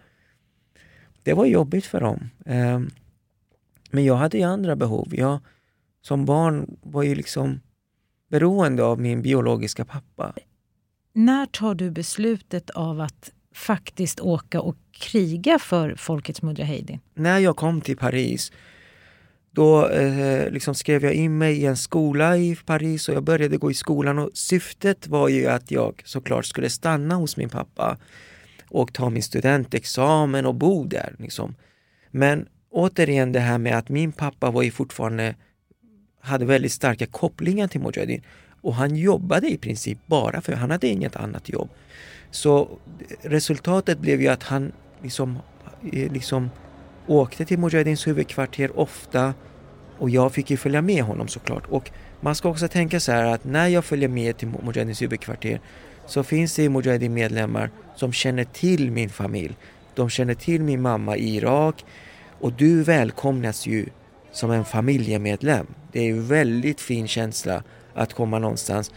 Det 1.22 1.34
var 1.34 1.46
jobbigt 1.46 1.86
för 1.86 2.00
dem. 2.00 2.30
Um, 2.44 2.90
men 3.90 4.04
jag 4.04 4.16
hade 4.16 4.38
ju 4.38 4.44
andra 4.44 4.76
behov. 4.76 5.14
Jag 5.14 5.38
som 6.02 6.24
barn 6.24 6.76
var 6.82 7.02
ju 7.02 7.14
liksom 7.14 7.60
beroende 8.30 8.84
av 8.84 9.00
min 9.00 9.22
biologiska 9.22 9.84
pappa. 9.84 10.32
När 11.12 11.46
tar 11.46 11.74
du 11.74 11.90
beslutet 11.90 12.70
av 12.70 13.00
att 13.00 13.32
faktiskt 13.54 14.20
åka 14.20 14.60
och 14.60 14.76
kriga 14.90 15.58
för 15.58 15.94
folkets 15.94 16.42
Mujahedin? 16.42 17.00
När 17.14 17.38
jag 17.38 17.56
kom 17.56 17.80
till 17.80 17.96
Paris 17.96 18.52
då 19.56 19.88
eh, 19.88 20.50
liksom 20.50 20.74
skrev 20.74 21.04
jag 21.04 21.14
in 21.14 21.38
mig 21.38 21.56
i 21.56 21.66
en 21.66 21.76
skola 21.76 22.36
i 22.36 22.56
Paris 22.66 23.08
och 23.08 23.14
jag 23.14 23.22
började 23.22 23.56
gå 23.56 23.70
i 23.70 23.74
skolan 23.74 24.18
och 24.18 24.30
syftet 24.34 25.06
var 25.06 25.28
ju 25.28 25.46
att 25.46 25.70
jag 25.70 26.02
såklart 26.04 26.46
skulle 26.46 26.70
stanna 26.70 27.14
hos 27.14 27.36
min 27.36 27.48
pappa 27.48 27.96
och 28.68 28.92
ta 28.92 29.10
min 29.10 29.22
studentexamen 29.22 30.46
och 30.46 30.54
bo 30.54 30.84
där. 30.84 31.14
Liksom. 31.18 31.54
Men 32.10 32.48
återigen 32.70 33.32
det 33.32 33.40
här 33.40 33.58
med 33.58 33.78
att 33.78 33.88
min 33.88 34.12
pappa 34.12 34.50
var 34.50 34.62
ju 34.62 34.70
fortfarande 34.70 35.34
hade 36.20 36.44
väldigt 36.44 36.72
starka 36.72 37.06
kopplingar 37.06 37.68
till 37.68 37.80
Mujahedin 37.80 38.22
och 38.60 38.74
han 38.74 38.96
jobbade 38.96 39.48
i 39.48 39.58
princip 39.58 39.98
bara 40.06 40.40
för 40.40 40.52
han 40.52 40.70
hade 40.70 40.88
inget 40.88 41.16
annat 41.16 41.48
jobb. 41.48 41.68
Så 42.30 42.78
resultatet 43.22 43.98
blev 43.98 44.20
ju 44.20 44.28
att 44.28 44.42
han 44.42 44.72
liksom, 45.02 45.38
eh, 45.92 46.12
liksom 46.12 46.50
åkte 47.06 47.44
till 47.44 47.58
Mujahedins 47.58 48.06
huvudkvarter 48.06 48.78
ofta 48.78 49.34
och 49.98 50.10
jag 50.10 50.32
fick 50.32 50.50
ju 50.50 50.56
följa 50.56 50.82
med 50.82 51.02
honom 51.02 51.28
såklart. 51.28 51.66
Och 51.68 51.90
man 52.20 52.34
ska 52.34 52.48
också 52.48 52.68
tänka 52.68 53.00
så 53.00 53.12
här 53.12 53.24
att 53.24 53.44
när 53.44 53.68
jag 53.68 53.84
följer 53.84 54.08
med 54.08 54.36
till 54.36 54.48
Mujahedins 54.48 55.02
huvudkvarter 55.02 55.60
så 56.06 56.22
finns 56.22 56.56
det 56.56 56.68
Mujahedin 56.68 57.14
medlemmar 57.14 57.70
som 57.94 58.12
känner 58.12 58.44
till 58.44 58.90
min 58.90 59.10
familj. 59.10 59.56
De 59.94 60.10
känner 60.10 60.34
till 60.34 60.62
min 60.62 60.82
mamma 60.82 61.16
i 61.16 61.36
Irak 61.36 61.84
och 62.40 62.52
du 62.52 62.82
välkomnas 62.82 63.66
ju 63.66 63.86
som 64.32 64.50
en 64.50 64.64
familjemedlem. 64.64 65.66
Det 65.92 66.00
är 66.00 66.04
ju 66.04 66.20
väldigt 66.20 66.80
fin 66.80 67.08
känsla 67.08 67.62
att 67.94 68.14
komma 68.14 68.38
någonstans 68.38 68.92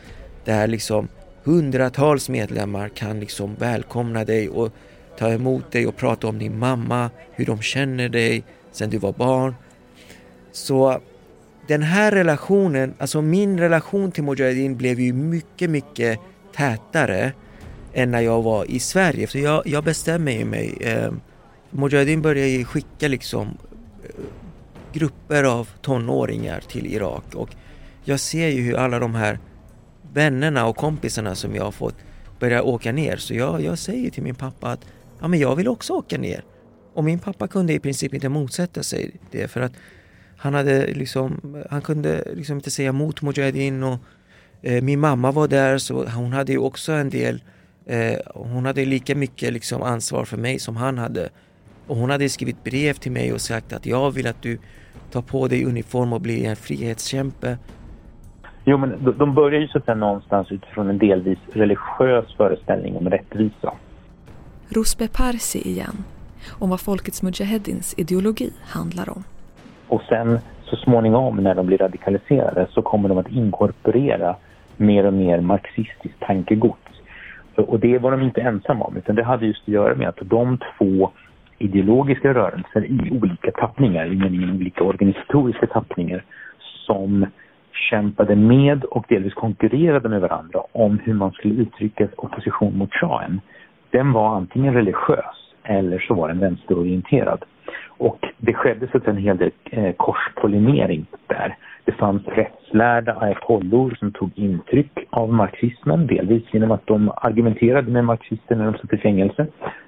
där 0.45 0.67
liksom 0.67 1.08
hundratals 1.43 2.30
medlemmar 2.30 2.89
kan 2.89 3.19
liksom 3.19 3.56
välkomna 3.56 4.26
dig 4.26 4.50
och 4.50 4.74
ta 5.20 5.30
emot 5.30 5.72
dig 5.72 5.88
och 5.88 5.98
prata 5.98 6.28
om 6.28 6.40
din 6.40 6.60
mamma, 6.60 7.10
hur 7.32 7.46
de 7.46 7.62
känner 7.62 8.10
dig 8.10 8.44
sen 8.72 8.90
du 8.90 8.98
var 8.98 9.14
barn. 9.14 9.56
Så 10.52 11.02
den 11.68 11.82
här 11.84 12.12
relationen, 12.12 12.94
alltså 12.98 13.22
min 13.22 13.60
relation 13.60 14.12
till 14.12 14.24
Mujahedin 14.24 14.78
blev 14.78 15.00
ju 15.00 15.14
mycket, 15.14 15.70
mycket 15.70 16.20
tätare 16.56 17.34
än 17.94 18.12
när 18.12 18.22
jag 18.22 18.42
var 18.42 18.72
i 18.72 18.80
Sverige. 18.80 19.28
Så 19.28 19.38
jag, 19.38 19.68
jag 19.68 19.84
bestämmer 19.84 20.32
ju 20.32 20.46
mig. 20.46 20.78
Eh, 20.82 21.12
Mujahedin 21.70 22.22
började 22.22 22.50
ju 22.50 22.66
skicka 22.66 23.08
liksom 23.08 23.48
eh, 24.04 24.24
grupper 24.94 25.44
av 25.44 25.70
tonåringar 25.82 26.60
till 26.60 26.86
Irak 26.86 27.36
och 27.36 27.50
jag 28.04 28.20
ser 28.20 28.48
ju 28.48 28.62
hur 28.62 28.78
alla 28.78 29.00
de 29.00 29.16
här 29.16 29.40
vännerna 30.14 30.66
och 30.66 30.78
kompisarna 30.78 31.36
som 31.36 31.56
jag 31.56 31.64
har 31.64 31.72
fått 31.72 31.96
börjar 32.40 32.62
åka 32.62 32.92
ner. 32.92 33.18
Så 33.18 33.34
jag, 33.34 33.62
jag 33.62 33.78
säger 33.78 34.10
till 34.10 34.24
min 34.24 34.36
pappa 34.36 34.72
att 34.72 34.86
ja, 35.20 35.28
men 35.28 35.40
jag 35.40 35.56
vill 35.56 35.68
också 35.68 35.94
åka 35.94 36.18
ner. 36.18 36.44
Och 36.94 37.04
min 37.04 37.20
pappa 37.20 37.48
kunde 37.48 37.74
i 37.74 37.80
princip 37.80 38.14
inte 38.14 38.30
motsätta 38.30 38.84
sig 38.84 39.12
det 39.32 39.48
för 39.48 39.62
att 39.62 39.74
han, 40.38 40.54
hade 40.54 40.88
liksom, 40.88 41.64
han 41.70 41.82
kunde 41.82 42.24
liksom 42.36 42.56
inte 42.56 42.72
säga 42.72 42.90
emot 42.90 43.22
Mujahedin 43.22 43.84
och 43.84 43.98
eh, 44.62 44.84
min 44.84 45.00
mamma 45.00 45.32
var 45.32 45.48
där 45.48 45.78
så 45.78 46.06
hon 46.06 46.34
hade 46.34 46.52
ju 46.52 46.58
också 46.58 46.92
en 46.92 47.10
del 47.10 47.42
eh, 47.86 48.20
hon 48.36 48.66
hade 48.66 48.86
lika 48.86 49.16
mycket 49.16 49.54
liksom 49.54 49.82
ansvar 49.82 50.26
för 50.26 50.38
mig 50.38 50.60
som 50.60 50.76
han 50.76 50.98
hade. 50.98 51.30
Och 51.88 51.96
hon 51.96 52.10
hade 52.10 52.30
skrivit 52.30 52.64
brev 52.64 52.94
till 52.94 53.12
mig 53.12 53.34
och 53.34 53.42
sagt 53.42 53.74
att 53.74 53.86
jag 53.86 54.12
vill 54.12 54.28
att 54.28 54.42
du 54.42 54.58
tar 55.12 55.22
på 55.22 55.48
dig 55.48 55.66
uniform 55.66 56.14
och 56.14 56.22
blir 56.22 56.46
en 56.46 56.56
frihetskämpe. 56.56 57.58
Jo, 58.66 58.78
men 58.78 59.16
de 59.18 59.36
börjar 59.36 59.62
ju 59.62 59.68
så 59.68 59.78
att 59.78 59.86
säga 59.86 59.96
någonstans 59.96 60.52
utifrån 60.52 60.90
en 60.90 60.98
delvis 60.98 61.40
religiös 61.54 62.36
föreställning 62.38 62.96
om 62.96 63.10
rättvisa. 63.10 63.74
Rusbe 64.72 65.08
Parsi 65.08 65.60
igen, 65.60 65.98
om 66.60 66.70
vad 66.70 66.82
Folkets 66.82 67.24
Mujahedins 67.24 67.96
ideologi 67.98 68.52
handlar 68.66 69.10
om. 69.10 69.24
Och 69.88 70.02
sen 70.02 70.40
så 70.64 70.76
småningom 70.76 71.36
när 71.36 71.56
de 71.56 71.66
blir 71.66 71.78
radikaliserade 71.78 72.68
så 72.72 72.82
kommer 72.82 73.10
de 73.10 73.18
att 73.18 73.32
inkorporera 73.32 74.36
mer 74.78 75.06
och 75.06 75.14
mer 75.14 75.42
marxistiskt 75.42 76.20
tankegods. 76.20 76.82
Och 77.56 77.80
det 77.80 77.98
var 77.98 78.12
de 78.12 78.22
inte 78.22 78.42
ensamma 78.42 78.86
om 78.86 78.98
utan 78.98 79.16
det 79.16 79.24
hade 79.24 79.46
just 79.46 79.62
att 79.62 79.68
göra 79.68 79.96
med 79.96 80.10
att 80.10 80.20
de 80.22 80.58
två 80.78 81.12
ideologiska 81.58 82.34
rörelser 82.34 82.86
i 82.86 83.20
olika 83.22 83.52
tappningar, 83.52 84.06
i 84.06 84.16
meningen 84.16 84.56
olika 84.56 84.84
organisatoriska 84.84 85.68
tappningar 85.68 86.24
som 86.86 87.26
kämpade 87.90 88.36
med 88.36 88.84
och 88.84 89.06
delvis 89.10 89.34
konkurrerade 89.34 90.10
med 90.10 90.22
varandra 90.22 90.60
om 90.72 91.00
hur 91.04 91.14
man 91.14 91.32
skulle 91.32 91.54
uttrycka 91.54 92.08
opposition 92.18 92.78
mot 92.78 92.94
shahen. 92.94 93.42
Den 93.91 94.13
var 94.13 94.36
antingen 94.36 94.73
religiös 94.73 95.54
eller 95.63 95.99
så 95.99 96.13
var 96.13 96.28
den 96.28 96.39
vänsterorienterad. 96.39 97.45
Och 97.88 98.25
det 98.38 98.54
skedde 98.54 98.88
så 98.88 98.97
att 98.97 99.08
en 99.08 99.17
hel 99.17 99.38
del 99.38 99.52
eh, 99.71 99.91
korspollinering 99.97 101.06
där. 101.28 101.56
Det 101.86 101.91
fanns 101.91 102.28
rättslärda 102.28 103.19
ayatollor 103.19 103.95
som 103.99 104.12
tog 104.12 104.32
intryck 104.36 104.91
av 105.10 105.34
marxismen, 105.34 106.08
delvis 106.08 106.43
genom 106.52 106.71
att 106.71 106.88
de 106.88 107.12
argumenterade 107.15 107.91
med 107.91 108.06
marxister 108.06 108.56
när 108.56 108.65
de 108.65 108.78
satt 108.78 108.93
i 108.93 108.97
fängelse 108.97 109.47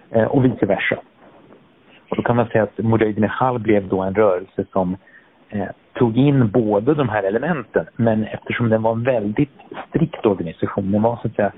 eh, 0.10 0.24
och 0.24 0.46
vice 0.46 0.66
versa. 0.66 0.96
Och 2.10 2.16
då 2.16 2.22
kan 2.22 2.36
man 2.36 2.48
säga 2.48 2.64
att 2.64 2.78
Mujahedin 2.78 3.24
Hal 3.24 3.60
blev 3.60 3.88
då 3.88 4.02
en 4.02 4.16
rörelse 4.16 4.66
som 4.72 4.98
eh, 5.50 5.68
tog 5.94 6.18
in 6.18 6.50
båda 6.50 6.94
de 6.94 7.10
här 7.10 7.24
elementen. 7.24 7.86
Men 7.96 8.24
eftersom 8.24 8.70
den 8.70 8.82
var 8.82 8.92
en 8.92 9.04
väldigt 9.04 9.58
strikt 9.90 10.26
organisation, 10.26 10.92
den 10.92 11.02
var 11.02 11.16
så 11.22 11.28
att 11.28 11.36
säga 11.36 11.52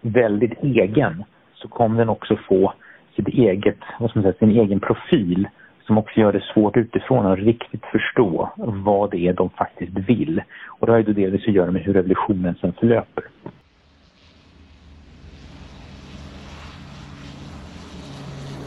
väldigt 0.00 0.62
egen, 0.62 1.24
så 1.62 1.68
kommer 1.68 1.98
den 1.98 2.08
också 2.08 2.36
få 2.48 2.72
sitt 3.16 3.28
eget, 3.28 3.78
vad 3.98 4.10
ska 4.10 4.18
man 4.18 4.22
säga, 4.22 4.38
sin 4.38 4.60
egen 4.60 4.80
profil 4.80 5.48
som 5.86 5.98
också 5.98 6.20
gör 6.20 6.32
det 6.32 6.44
svårt 6.54 6.76
utifrån 6.76 7.26
att 7.26 7.38
riktigt 7.38 7.84
förstå 7.84 8.50
vad 8.56 9.10
det 9.10 9.28
är 9.28 9.32
de 9.32 9.50
faktiskt 9.50 9.92
vill. 9.92 10.42
Och 10.68 10.86
det 10.86 10.92
har 10.92 10.98
ju 10.98 11.04
då 11.04 11.12
delvis 11.12 11.48
att 11.48 11.54
göra 11.54 11.70
med 11.70 11.82
hur 11.82 11.94
revolutionen 11.94 12.54
sen 12.60 12.72
förlöper. 12.72 13.24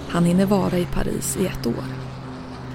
Han 0.10 0.23
hinner 0.23 0.45
vara 0.45 0.77
i 0.77 0.86
Paris 0.86 1.38
i 1.41 1.45
ett 1.45 1.67
år. 1.67 1.86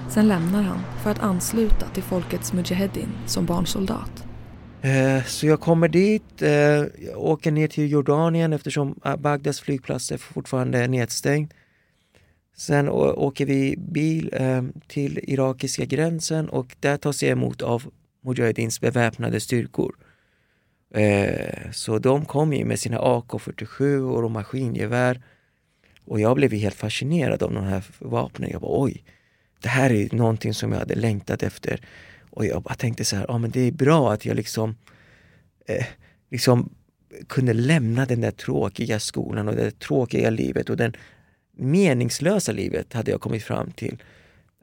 Sen 0.09 0.27
lämnar 0.27 0.61
han 0.61 0.79
för 1.03 1.11
att 1.11 1.23
ansluta 1.23 1.85
till 1.85 2.03
Folkets 2.03 2.53
Mujaheddin 2.53 3.09
som 3.25 3.45
barnsoldat. 3.45 4.28
Eh, 4.81 5.23
så 5.23 5.47
jag 5.47 5.59
kommer 5.59 5.87
dit, 5.87 6.41
eh, 6.41 6.49
jag 6.49 7.17
åker 7.17 7.51
ner 7.51 7.67
till 7.67 7.91
Jordanien 7.91 8.53
eftersom 8.53 8.99
eh, 9.05 9.15
Bagdads 9.15 9.61
flygplats 9.61 10.11
är 10.11 10.17
fortfarande 10.17 10.87
nedstängd. 10.87 11.53
Sen 12.57 12.89
åker 12.89 13.45
vi 13.45 13.75
bil 13.77 14.33
till 14.87 15.19
irakiska 15.23 15.85
gränsen 15.85 16.49
och 16.49 16.75
där 16.79 16.97
tas 16.97 17.23
jag 17.23 17.31
emot 17.31 17.61
av 17.61 17.83
Mujahedins 18.21 18.81
beväpnade 18.81 19.39
styrkor. 19.39 19.95
Så 21.71 21.99
de 21.99 22.25
kom 22.25 22.53
ju 22.53 22.65
med 22.65 22.79
sina 22.79 22.99
AK47 22.99 23.97
och 23.99 24.31
maskingevär 24.31 25.21
och 26.05 26.19
jag 26.19 26.35
blev 26.35 26.51
helt 26.51 26.75
fascinerad 26.75 27.43
av 27.43 27.53
de 27.53 27.63
här 27.63 27.83
vapnen. 27.99 28.49
Jag 28.51 28.61
bara 28.61 28.81
oj, 28.83 29.03
det 29.61 29.69
här 29.69 29.91
är 29.91 30.15
någonting 30.15 30.53
som 30.53 30.71
jag 30.71 30.79
hade 30.79 30.95
längtat 30.95 31.43
efter. 31.43 31.81
Och 32.29 32.45
jag 32.45 32.61
bara 32.61 32.75
tänkte 32.75 33.05
så 33.05 33.15
här, 33.15 33.25
ja 33.27 33.37
men 33.37 33.51
det 33.51 33.61
är 33.61 33.71
bra 33.71 34.13
att 34.13 34.25
jag 34.25 34.35
liksom, 34.35 34.75
eh, 35.65 35.85
liksom 36.31 36.69
kunde 37.27 37.53
lämna 37.53 38.05
den 38.05 38.21
där 38.21 38.31
tråkiga 38.31 38.99
skolan 38.99 39.47
och 39.47 39.55
det 39.55 39.79
tråkiga 39.79 40.29
livet 40.29 40.69
och 40.69 40.77
den 40.77 40.93
meningslösa 41.57 42.51
livet 42.51 42.93
hade 42.93 43.11
jag 43.11 43.21
kommit 43.21 43.43
fram 43.43 43.71
till. 43.71 44.03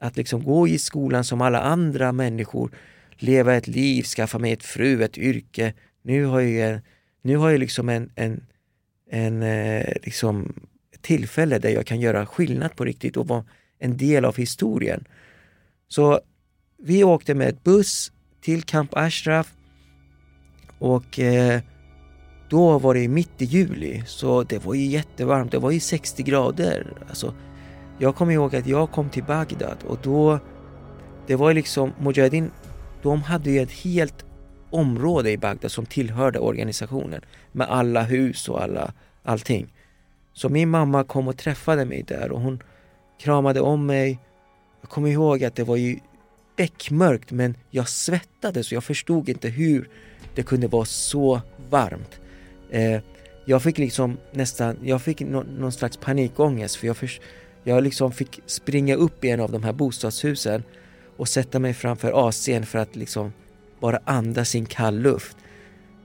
Att 0.01 0.17
liksom 0.17 0.45
gå 0.45 0.69
i 0.69 0.79
skolan 0.79 1.25
som 1.25 1.41
alla 1.41 1.61
andra 1.61 2.13
människor, 2.13 2.71
leva 3.17 3.55
ett 3.55 3.67
liv, 3.67 4.03
skaffa 4.03 4.39
mig 4.39 4.53
ett 4.53 4.63
fru, 4.63 5.05
ett 5.05 5.19
yrke. 5.19 5.75
Nu 6.03 6.25
har 6.25 6.41
jag, 6.41 6.81
nu 7.23 7.37
har 7.37 7.51
jag 7.51 7.61
liksom 7.61 7.89
en, 7.89 8.11
en, 8.15 8.47
en 9.11 9.43
eh, 9.43 9.93
liksom 10.03 10.53
tillfälle 11.01 11.59
där 11.59 11.71
jag 11.71 11.87
kan 11.87 12.01
göra 12.01 12.27
skillnad 12.27 12.77
på 12.77 12.85
riktigt 12.85 13.17
och 13.17 13.29
vara 13.29 13.45
en 13.79 13.97
del 13.97 14.25
av 14.25 14.37
historien. 14.37 15.05
Så 15.89 16.21
vi 16.79 17.05
åkte 17.05 17.35
med 17.35 17.57
buss 17.65 18.12
till 18.41 18.62
Camp 18.62 18.91
Ashraf 18.97 19.55
och 20.79 21.19
eh, 21.19 21.61
då 22.51 22.79
var 22.79 22.95
det 22.95 23.09
mitt 23.09 23.43
i 23.43 23.45
juli 23.45 24.03
så 24.07 24.43
det 24.43 24.65
var 24.65 24.75
ju 24.75 24.87
jättevarmt, 24.87 25.53
det 25.53 25.59
var 25.59 25.71
ju 25.71 25.81
60 25.81 26.23
grader. 26.23 26.93
Alltså, 27.09 27.35
jag 27.99 28.17
kommer 28.17 28.33
ihåg 28.33 28.57
att 28.57 28.67
jag 28.67 28.91
kom 28.91 29.11
till 29.11 29.25
Bagdad 29.25 29.79
och 29.87 29.99
då 30.03 30.39
det 31.27 31.37
var 31.37 31.55
liksom 31.55 31.93
Mujahedin, 32.01 32.51
de 33.03 33.23
hade 33.23 33.51
ju 33.51 33.61
ett 33.61 33.73
helt 33.73 34.25
område 34.71 35.31
i 35.31 35.39
Bagdad 35.39 35.71
som 35.71 35.87
tillhörde 35.87 36.39
organisationen 36.39 37.21
med 37.53 37.69
alla 37.71 38.03
hus 38.03 38.49
och 38.49 38.62
alla, 38.62 38.93
allting. 39.23 39.73
Så 40.33 40.49
min 40.49 40.71
mamma 40.71 41.05
kom 41.05 41.29
och 41.29 41.37
träffade 41.37 41.85
mig 41.85 42.03
där 42.03 42.33
och 42.33 42.41
hon 42.41 42.62
kramade 43.21 43.61
om 43.61 43.87
mig. 43.87 44.19
Jag 44.81 44.91
kommer 44.91 45.11
ihåg 45.11 45.45
att 45.45 45.55
det 45.55 45.65
var 45.65 45.77
ju 45.77 45.99
beckmörkt 46.57 47.31
men 47.31 47.55
jag 47.71 47.88
svettades 47.88 48.66
och 48.66 48.73
jag 48.73 48.85
förstod 48.85 49.29
inte 49.29 49.49
hur 49.49 49.88
det 50.35 50.42
kunde 50.42 50.69
vara 50.69 50.85
så 50.85 51.40
varmt. 51.71 52.21
Eh, 52.71 53.01
jag 53.45 53.62
fick 53.62 53.79
liksom 53.79 54.16
nästan, 54.33 54.77
jag 54.83 55.03
fick 55.03 55.21
no, 55.21 55.45
någon 55.59 55.73
slags 55.73 55.97
panikångest 55.97 56.77
för 56.77 56.87
jag, 56.87 56.97
för, 56.97 57.11
jag 57.64 57.85
liksom 57.85 58.12
fick 58.12 58.40
springa 58.47 58.95
upp 58.95 59.25
i 59.25 59.31
en 59.31 59.40
av 59.40 59.53
de 59.53 59.62
här 59.62 59.73
bostadshusen 59.73 60.62
och 61.16 61.29
sätta 61.29 61.59
mig 61.59 61.75
framför 61.75 62.12
AC'n 62.12 62.62
för 62.64 62.79
att 62.79 62.97
liksom 62.97 63.33
bara 63.81 63.99
andas 64.05 64.55
in 64.55 64.66
kall 64.66 64.99
luft. 64.99 65.37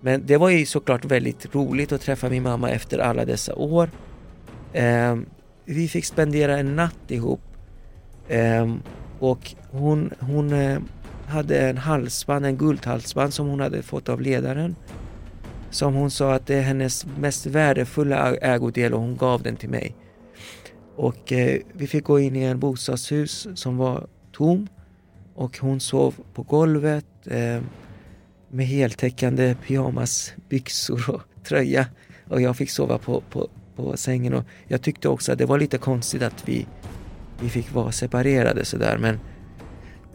Men 0.02 0.26
det 0.26 0.38
var 0.38 0.50
ju 0.50 0.66
såklart 0.66 1.06
väldigt 1.06 1.56
roligt 1.56 1.92
att 1.92 2.02
träffa 2.02 2.30
min 2.30 2.44
mamma 2.44 2.70
efter 2.70 3.00
alla 3.00 3.26
dessa 3.26 3.56
år. 3.56 3.90
Eh, 4.74 5.18
vi 5.66 5.88
fick 5.88 6.06
spendera 6.06 6.58
en 6.58 6.76
natt 6.76 7.12
ihop 7.12 7.42
eh, 8.28 8.76
och 9.22 9.56
hon, 9.72 10.14
hon 10.20 10.54
eh, 10.54 10.80
hade 11.28 11.70
en 11.70 11.78
halsband, 11.78 12.46
en 12.46 12.58
guldhalsband 12.58 13.34
som 13.34 13.48
hon 13.48 13.60
hade 13.60 13.82
fått 13.82 14.10
av 14.10 14.22
ledaren. 14.22 14.76
Som 15.70 15.94
hon 15.94 16.12
sa 16.12 16.34
att 16.34 16.48
det 16.48 16.56
är 16.56 16.62
hennes 16.62 17.06
mest 17.20 17.46
värdefulla 17.46 18.36
ägodel 18.36 18.94
och 18.94 19.02
hon 19.02 19.18
gav 19.18 19.44
den 19.44 19.56
till 19.56 19.70
mig. 19.70 19.96
Och 20.96 21.32
eh, 21.32 21.62
vi 21.74 21.88
fick 21.88 22.04
gå 22.04 22.20
in 22.20 22.36
i 22.36 22.44
en 22.44 22.60
bostadshus 22.60 23.48
som 23.56 23.78
var 23.78 24.08
tom 24.32 24.68
och 25.36 25.58
hon 25.58 25.80
sov 25.80 26.16
på 26.34 26.44
golvet 26.44 27.06
eh, 27.26 27.62
med 28.50 28.66
heltäckande 28.66 29.56
pyjamasbyxor 29.68 31.10
och 31.10 31.22
tröja 31.44 31.86
och 32.28 32.42
jag 32.42 32.58
fick 32.58 32.70
sova 32.70 32.98
på, 32.98 33.24
på, 33.30 33.50
på 33.76 33.98
sängen 33.98 34.34
och 34.34 34.44
jag 34.68 34.82
tyckte 34.82 35.10
också 35.10 35.32
att 35.32 35.38
det 35.38 35.46
var 35.46 35.60
lite 35.60 35.78
konstigt 35.78 36.22
att 36.22 36.50
vi, 36.50 36.68
vi 37.42 37.50
fick 37.50 37.74
vara 37.74 37.92
separerade 37.92 38.66
sådär 38.66 38.98
men 38.98 39.20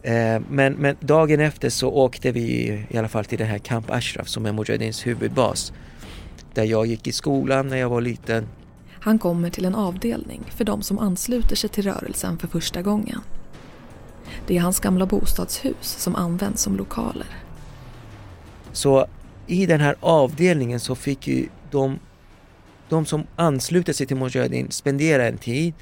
eh, 0.03 0.41
men, 0.49 0.73
men 0.73 0.95
dagen 0.99 1.39
efter 1.39 1.69
så 1.69 1.89
åkte 1.89 2.31
vi 2.31 2.85
i 2.89 2.97
alla 2.97 3.07
fall 3.07 3.25
till 3.25 3.37
den 3.37 3.47
här 3.47 3.57
Camp 3.57 3.91
Ashraf 3.91 4.27
som 4.27 4.45
är 4.45 4.53
Mujahedins 4.53 5.07
huvudbas. 5.07 5.73
Där 6.53 6.63
jag 6.63 6.85
gick 6.85 7.07
i 7.07 7.11
skolan 7.11 7.67
när 7.67 7.77
jag 7.77 7.89
var 7.89 8.01
liten. 8.01 8.47
Han 8.99 9.19
kommer 9.19 9.49
till 9.49 9.65
en 9.65 9.75
avdelning 9.75 10.43
för 10.55 10.63
de 10.63 10.81
som 10.81 10.99
ansluter 10.99 11.55
sig 11.55 11.69
till 11.69 11.83
rörelsen 11.83 12.37
för 12.37 12.47
första 12.47 12.81
gången. 12.81 13.21
Det 14.47 14.57
är 14.57 14.61
hans 14.61 14.79
gamla 14.79 15.05
bostadshus 15.05 15.75
som 15.81 16.15
används 16.15 16.63
som 16.63 16.77
lokaler. 16.77 17.27
Så 18.71 19.05
i 19.47 19.65
den 19.65 19.81
här 19.81 19.95
avdelningen 19.99 20.79
så 20.79 20.95
fick 20.95 21.27
ju 21.27 21.47
de, 21.71 21.99
de 22.89 23.05
som 23.05 23.23
ansluter 23.35 23.93
sig 23.93 24.07
till 24.07 24.17
Mujahedin 24.17 24.71
spendera 24.71 25.27
en 25.27 25.37
tid 25.37 25.73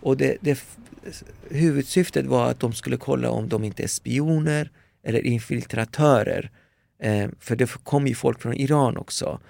och 0.00 0.16
det, 0.16 0.36
det, 0.40 0.64
huvudsyftet 1.50 2.26
var 2.26 2.50
att 2.50 2.60
de 2.60 2.72
skulle 2.72 2.96
kolla 2.96 3.30
om 3.30 3.48
de 3.48 3.64
inte 3.64 3.82
är 3.82 3.88
spioner 3.88 4.70
eller 5.02 5.26
infiltratörer. 5.26 6.50
Eh, 7.02 7.28
för 7.40 7.56
det 7.56 7.70
kom 7.82 8.06
ju 8.06 8.14
folk 8.14 8.42
från 8.42 8.54
Iran 8.54 8.96
också. 8.96 9.40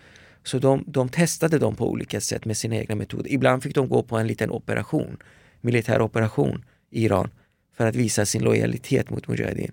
Så 0.42 0.58
de, 0.58 0.84
de 0.87 1.08
testade 1.08 1.58
dem 1.58 1.76
på 1.76 1.90
olika 1.90 2.20
sätt 2.20 2.44
med 2.44 2.56
sina 2.56 2.76
egna 2.76 2.94
metoder. 2.94 3.32
Ibland 3.32 3.62
fick 3.62 3.74
de 3.74 3.88
gå 3.88 4.02
på 4.02 4.16
en 4.16 4.26
liten 4.26 4.50
operation, 4.50 5.16
militär 5.61 6.02
operation 6.02 6.64
i 6.90 7.04
Iran 7.04 7.30
för 7.76 7.87
att 7.87 7.96
visa 7.96 8.26
sin 8.26 8.42
lojalitet 8.42 9.11
mot 9.11 9.28
Mujahedin. 9.28 9.72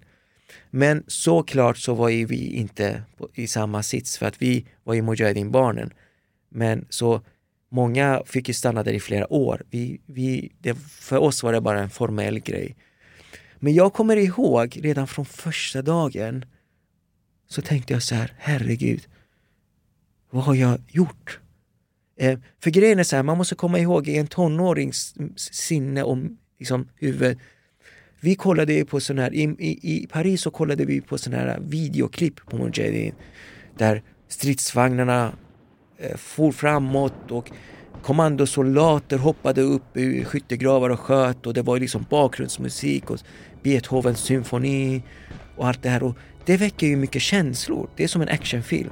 Men 0.69 1.03
såklart 1.07 1.77
så 1.77 1.93
var 1.93 2.09
ju 2.09 2.25
vi 2.25 2.53
inte 2.53 3.03
i 3.33 3.47
samma 3.47 3.83
sits 3.83 4.17
för 4.17 4.25
att 4.25 4.41
vi 4.41 4.65
var 4.83 4.93
ju 4.93 5.01
Mujahedin-barnen. 5.01 5.93
Men 6.49 6.85
så 6.89 7.21
många 7.71 8.23
fick 8.25 8.47
ju 8.47 8.53
stanna 8.53 8.83
där 8.83 8.93
i 8.93 8.99
flera 8.99 9.33
år. 9.33 9.63
Vi, 9.69 10.01
vi, 10.05 10.51
det, 10.59 10.75
för 10.75 11.17
oss 11.17 11.43
var 11.43 11.53
det 11.53 11.61
bara 11.61 11.79
en 11.79 11.89
formell 11.89 12.39
grej. 12.39 12.75
Men 13.59 13.73
jag 13.73 13.93
kommer 13.93 14.17
ihåg 14.17 14.79
redan 14.83 15.07
från 15.07 15.25
första 15.25 15.81
dagen 15.81 16.45
så 17.47 17.61
tänkte 17.61 17.93
jag 17.93 18.03
så 18.03 18.15
här, 18.15 18.33
herregud, 18.37 19.07
vad 20.29 20.43
har 20.43 20.55
jag 20.55 20.81
gjort? 20.87 21.39
Eh, 22.17 22.39
för 22.63 22.69
grejen 22.69 22.99
är 22.99 23.03
så 23.03 23.15
här, 23.15 23.23
man 23.23 23.37
måste 23.37 23.55
komma 23.55 23.79
ihåg 23.79 24.07
i 24.07 24.17
en 24.17 24.27
tonårings 24.27 25.15
sinne 25.37 26.03
och 26.03 26.17
liksom, 26.59 26.89
huvud 26.95 27.37
vi 28.19 28.35
kollade 28.35 28.85
på 28.85 28.99
sån 28.99 29.17
här, 29.17 29.33
i, 29.33 29.43
i, 29.43 30.03
i 30.03 30.07
Paris 30.07 30.41
så 30.41 30.51
kollade 30.51 30.85
vi 30.85 31.01
på 31.01 31.17
sån 31.17 31.33
här 31.33 31.59
videoklipp 31.61 32.45
på 32.45 32.57
Mujahedin 32.57 33.15
där 33.77 34.03
stridsvagnarna 34.27 35.33
Eh, 35.97 36.17
for 36.17 36.51
framåt 36.51 37.31
och 37.31 37.51
kommandosoldater 38.03 39.17
hoppade 39.17 39.61
upp 39.61 39.83
ur 39.93 40.23
skyttegravar 40.23 40.89
och 40.89 40.99
sköt 40.99 41.47
och 41.47 41.53
det 41.53 41.61
var 41.61 41.79
liksom 41.79 42.05
bakgrundsmusik 42.09 43.09
och 43.09 43.19
Beethovens 43.63 44.19
symfoni 44.19 45.03
och 45.55 45.67
allt 45.67 45.83
det 45.83 45.89
här. 45.89 46.03
Och 46.03 46.15
det 46.45 46.57
väcker 46.57 46.87
ju 46.87 46.95
mycket 46.95 47.21
känslor. 47.21 47.89
Det 47.95 48.03
är 48.03 48.07
som 48.07 48.21
en 48.21 48.29
actionfilm. 48.29 48.91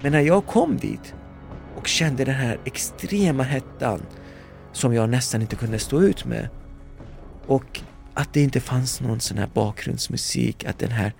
Men 0.00 0.12
när 0.12 0.20
jag 0.20 0.46
kom 0.46 0.76
dit 0.76 1.14
och 1.76 1.88
kände 1.88 2.24
den 2.24 2.34
här 2.34 2.58
extrema 2.64 3.42
hettan 3.42 4.02
som 4.72 4.94
jag 4.94 5.08
nästan 5.08 5.42
inte 5.42 5.56
kunde 5.56 5.78
stå 5.78 6.02
ut 6.02 6.24
med 6.24 6.48
och 7.46 7.80
att 8.14 8.32
det 8.32 8.42
inte 8.42 8.60
fanns 8.60 9.00
någon 9.00 9.20
sån 9.20 9.38
här 9.38 9.50
bakgrundsmusik, 9.54 10.64
att 10.64 10.78
den 10.78 10.90
här, 10.90 11.12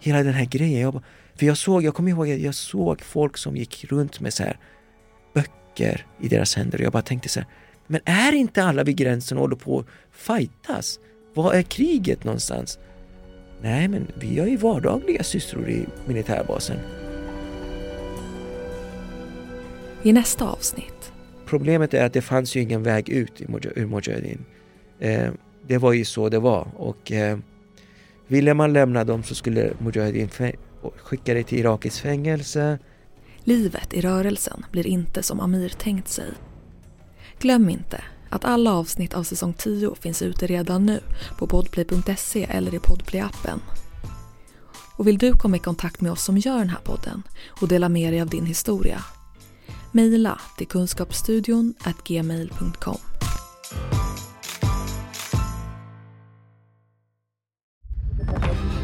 hela 0.00 0.22
den 0.22 0.34
här 0.34 0.44
grejen. 0.44 0.80
Jag, 0.80 1.02
för 1.38 1.46
jag 1.46 1.56
såg, 1.56 1.82
jag 1.82 1.94
kommer 1.94 2.10
ihåg 2.10 2.28
jag 2.28 2.54
såg 2.54 3.02
folk 3.02 3.36
som 3.36 3.56
gick 3.56 3.84
runt 3.84 4.20
med 4.20 4.34
så 4.34 4.42
här 4.42 4.58
böcker 5.34 6.06
i 6.20 6.28
deras 6.28 6.54
händer 6.54 6.78
och 6.78 6.84
jag 6.84 6.92
bara 6.92 7.02
tänkte 7.02 7.28
så 7.28 7.40
här, 7.40 7.48
men 7.86 8.00
är 8.04 8.32
inte 8.32 8.64
alla 8.64 8.84
vid 8.84 8.96
gränsen 8.96 9.38
och 9.38 9.42
håller 9.42 9.56
på 9.56 9.78
att 9.78 9.86
fightas? 10.12 11.00
Var 11.34 11.52
är 11.52 11.62
kriget 11.62 12.24
någonstans? 12.24 12.78
Nej, 13.62 13.88
men 13.88 14.06
vi 14.14 14.38
har 14.38 14.46
ju 14.46 14.56
vardagliga 14.56 15.22
sysslor 15.22 15.68
i 15.68 15.86
militärbasen. 16.06 16.76
I 20.02 20.12
nästa 20.12 20.48
avsnitt. 20.48 21.12
Problemet 21.46 21.94
är 21.94 22.04
att 22.04 22.12
det 22.12 22.22
fanns 22.22 22.56
ju 22.56 22.60
ingen 22.60 22.82
väg 22.82 23.08
ut 23.08 23.40
ur 23.74 23.86
Mujahedin. 23.86 24.44
Eh, 24.98 25.30
det 25.66 25.78
var 25.78 25.92
ju 25.92 26.04
så 26.04 26.28
det 26.28 26.38
var 26.38 26.68
och 26.76 27.12
eh, 27.12 27.38
ville 28.26 28.54
man 28.54 28.72
lämna 28.72 29.04
dem 29.04 29.22
så 29.22 29.34
skulle 29.34 29.72
Mujahedin 29.78 30.28
skicka 30.96 31.34
dig 31.34 31.44
till 31.44 31.58
irakiskt 31.58 31.98
fängelse. 31.98 32.78
Livet 33.44 33.94
i 33.94 34.00
rörelsen 34.00 34.66
blir 34.70 34.86
inte 34.86 35.22
som 35.22 35.40
Amir 35.40 35.68
tänkt 35.68 36.08
sig. 36.08 36.30
Glöm 37.38 37.68
inte 37.68 38.04
att 38.30 38.44
alla 38.44 38.72
avsnitt 38.72 39.14
av 39.14 39.22
säsong 39.22 39.52
10 39.52 39.94
finns 39.94 40.22
ute 40.22 40.46
redan 40.46 40.86
nu 40.86 41.00
på 41.38 41.46
podplay.se 41.46 42.44
eller 42.50 42.74
i 42.74 42.78
podplay-appen. 42.78 43.58
Och 44.96 45.06
vill 45.06 45.18
du 45.18 45.32
komma 45.32 45.56
i 45.56 45.60
kontakt 45.60 46.00
med 46.00 46.12
oss 46.12 46.24
som 46.24 46.38
gör 46.38 46.58
den 46.58 46.68
här 46.68 46.80
podden 46.84 47.22
och 47.48 47.68
dela 47.68 47.88
med 47.88 48.12
dig 48.12 48.20
av 48.20 48.28
din 48.28 48.46
historia? 48.46 49.04
Mejla 49.92 50.40
till 50.56 50.66
kunskapsstudion 50.66 51.74
gmail.com. 52.04 52.98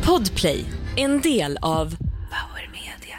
Podplay, 0.06 0.64
en 0.96 1.20
del 1.20 1.58
av 1.60 1.96
Power 2.30 2.70
Media. 2.72 3.18